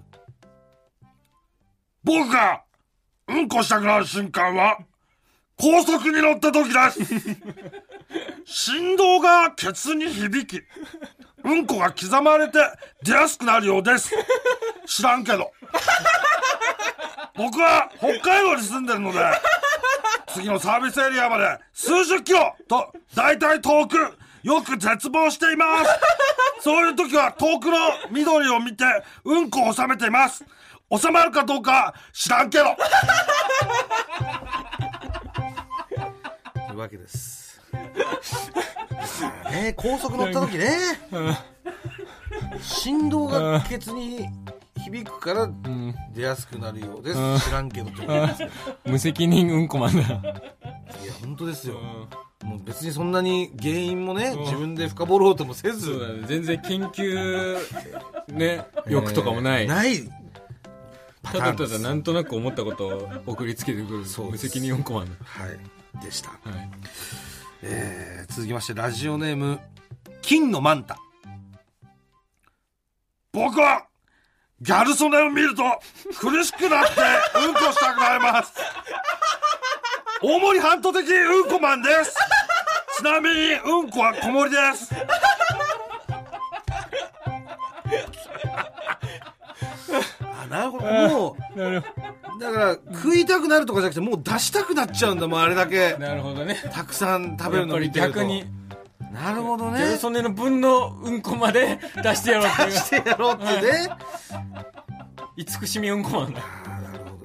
[2.05, 2.63] 僕が、
[3.29, 4.79] うんこしたくなる瞬間は、
[5.59, 7.37] 高速に乗った時です。
[8.45, 10.63] 振動がケツに響き、
[11.45, 12.59] うんこが刻まれて
[13.03, 14.13] 出やすくなるようです。
[14.87, 15.51] 知らんけど。
[17.35, 19.19] 僕は北海道に住んでるので、
[20.29, 23.97] 次のサービスエリアまで数十キロと大体遠く、
[24.43, 25.91] よく絶望しています。
[26.61, 27.77] そういう時は遠くの
[28.11, 28.85] 緑を見て、
[29.25, 30.45] うんこを収めています。
[30.95, 32.65] 収まるかどうか知らんけど。
[36.69, 37.61] というわけです。
[39.51, 40.79] ね高速乗った時ね、
[42.61, 44.29] 振動がケツに
[44.85, 45.49] 響くから
[46.15, 47.49] 出やすくなるようです。
[47.49, 47.91] 知らんけど
[48.85, 50.01] 無責任うんこマンだ。
[50.01, 51.81] いや、本当ですよ。
[52.45, 56.27] もう別にそんなに原因もね、自分で深掘ろうともせず、ね。
[56.27, 57.59] 全然研究、
[58.29, 59.65] ね、欲とかもない。
[59.65, 60.09] えーない。
[61.33, 66.05] ただただなんとなく思ったことを送りつけてくる無責任うんこマンはい。
[66.05, 66.31] でした。
[66.45, 66.51] だ。
[66.53, 66.71] はい。
[67.63, 69.59] えー、続きまして、ラジオネーム、
[70.23, 70.99] 金のマンタ。
[73.33, 73.87] 僕は、
[74.61, 75.63] ギャル曽根を見ると、
[76.19, 77.01] 苦しくなって、
[77.39, 78.53] うんこしたくなります。
[80.23, 82.15] 大森半島的うんこマンです。
[82.99, 84.95] ちなみに、うんこは小盛りです。
[90.59, 90.85] なるほど。
[90.87, 91.83] もう、なる
[92.41, 95.97] だから、食いたくなるとかじゃなくて、もう出したくなっちゃうんだもん、あれだけ。
[95.99, 96.57] なるほどね。
[96.73, 98.19] たくさん食べるのやっぱり見てると。
[98.21, 98.45] 逆に、
[99.13, 99.97] なるほどギャルね。
[99.97, 102.71] 曽根の分のうんこまで 出してやろうっていう。
[102.73, 103.89] してやろうってね。
[105.37, 106.41] 慈しみうんこマンだ。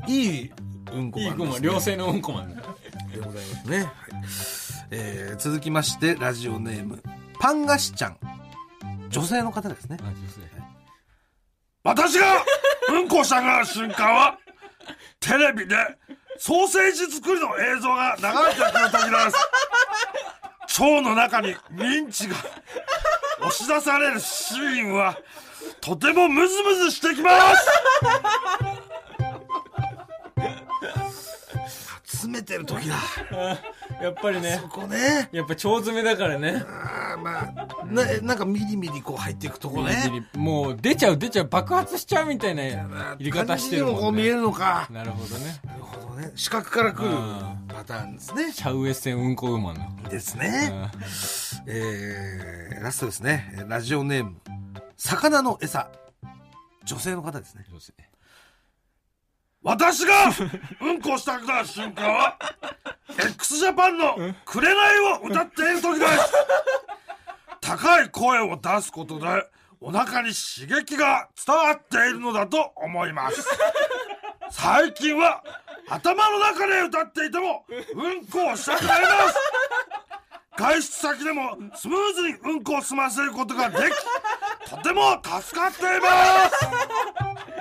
[0.07, 0.51] いい
[0.93, 2.61] うんこマンですね良性のうんこマンだ。
[3.13, 3.77] でございますね。
[3.77, 3.87] はい
[4.93, 7.01] えー続きまして、ラジオネーム、
[7.39, 8.17] パンガシちゃん。
[9.09, 9.97] 女性の方ですね。
[10.01, 10.41] あ女性
[11.83, 12.43] 私が
[12.89, 14.37] うんこしたがる瞬間は
[15.19, 15.75] テレビで
[16.37, 19.31] ソーセージ作りの映像が流れてくる時で
[20.71, 20.81] す。
[20.81, 22.35] 腸の中にミンチが
[23.39, 25.17] 押し出されるシーンは
[25.81, 27.69] とてもムズムズしてきます。
[32.03, 32.95] 詰めてる時だ。
[34.01, 34.59] やっぱりね。
[34.61, 35.29] そこね。
[35.31, 36.63] やっぱ腸詰めだからね。
[36.67, 40.27] あーまあななんかミリミリこう入っていくとこね。
[40.35, 43.99] もう出ちゃう出ちゃう爆発しちゃうみたいな入り方してるもんね。
[43.99, 44.87] もこう見えるのか。
[44.91, 45.59] なるほどね。
[45.65, 46.31] なるほどね。
[46.35, 47.15] 視覚からくるうん
[47.67, 48.51] パターンですね。
[48.51, 50.09] シャウエッセンうんこウーマンの。
[50.09, 50.71] ですね。
[51.67, 53.65] えー、ラストですね。
[53.67, 54.35] ラジオネーム
[54.97, 55.89] 魚の餌。
[56.83, 57.65] 女性の方ですね。
[57.71, 57.93] 女性
[59.63, 60.25] 私が
[60.81, 62.37] うんこしたくなる瞬間は
[63.09, 66.33] x ジャパンの「紅」を歌っている時です。
[67.59, 69.27] 高い声を出すことで
[69.79, 73.47] お腹に刺激が伝わっているのだと思います。
[74.49, 75.43] 最近は
[75.87, 79.35] 頭の中で歌っていてもうんこをしたくなります。
[80.57, 86.85] 外出先でもスムーズにうんこを済ませることができとても助かっていますというこ
[87.45, 87.60] とで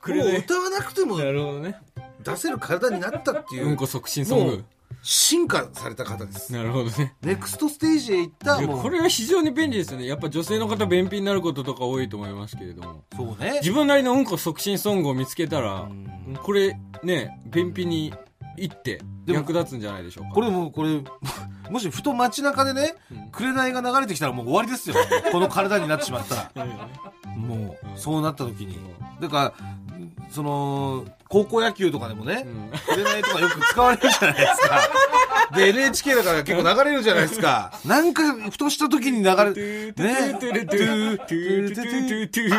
[0.00, 0.38] くれない。
[0.38, 1.76] 歌わなくてもなるほどね。
[2.22, 3.68] 出せる体になったっていう。
[3.68, 4.52] うんこ促進ソング。
[4.52, 4.64] もう
[5.02, 6.52] 進化された方です。
[6.52, 7.14] なるほどね。
[7.22, 10.06] ネクストステージへ行ったもこれは非常に便利ですよね。
[10.06, 13.04] やっぱ女性の方便秘になることとか多いと思いますけれども。
[13.14, 13.58] そうね。
[13.60, 15.88] 自分なりのうんこ促進ソングを見つけたら
[16.42, 18.12] これね便秘に
[18.62, 20.30] 行って役立つんじゃないでしょうか。
[20.34, 21.02] これもうこれ
[21.70, 23.28] もしふと街中でねうん。
[23.30, 24.96] 紅が流れてきたらもう終わりですよ。
[25.32, 26.50] この体になってしまったら。
[26.64, 28.78] うんもううんそうなった時に。
[29.20, 29.66] だから
[30.30, 32.46] その高校野球とかでもね、
[32.86, 34.80] 占いとかよく使われるじゃないですか。
[35.56, 37.72] で、NHK だから結構流れるじゃないですか。
[37.84, 39.34] なんか、ふとした時に流れ、ね。
[39.54, 42.50] トゥトゥトゥトゥトゥトゥ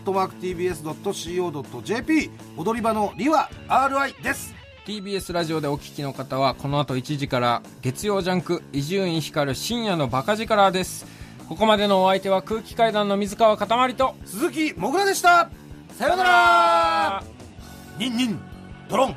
[1.66, 4.56] ットマーク TBS.CO.JP 踊り場のりは RI です。
[4.86, 11.06] TBS ラジオでお聞きの方はこの後1時から月曜ジャンク伊集院光る深夜のバカ力です。
[11.50, 15.50] ここまでのお相手は空気階段の水川かたまりと鈴木もぐらでした。
[15.98, 17.24] さようなら。
[17.98, 18.40] ニンニン
[18.90, 19.16] ドロン。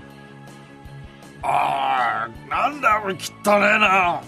[1.43, 4.21] あーなんだこれ汚ねえな。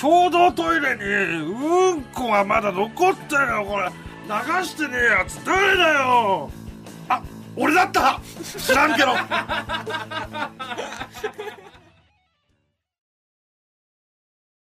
[0.00, 1.02] 共同トイレに
[1.48, 3.88] うんこがまだ残ってるよこれ。
[4.24, 6.50] 流してねえやつ誰だよ。
[6.50, 6.61] あ
[7.56, 8.20] 俺だった
[8.58, 9.12] 知らんけど。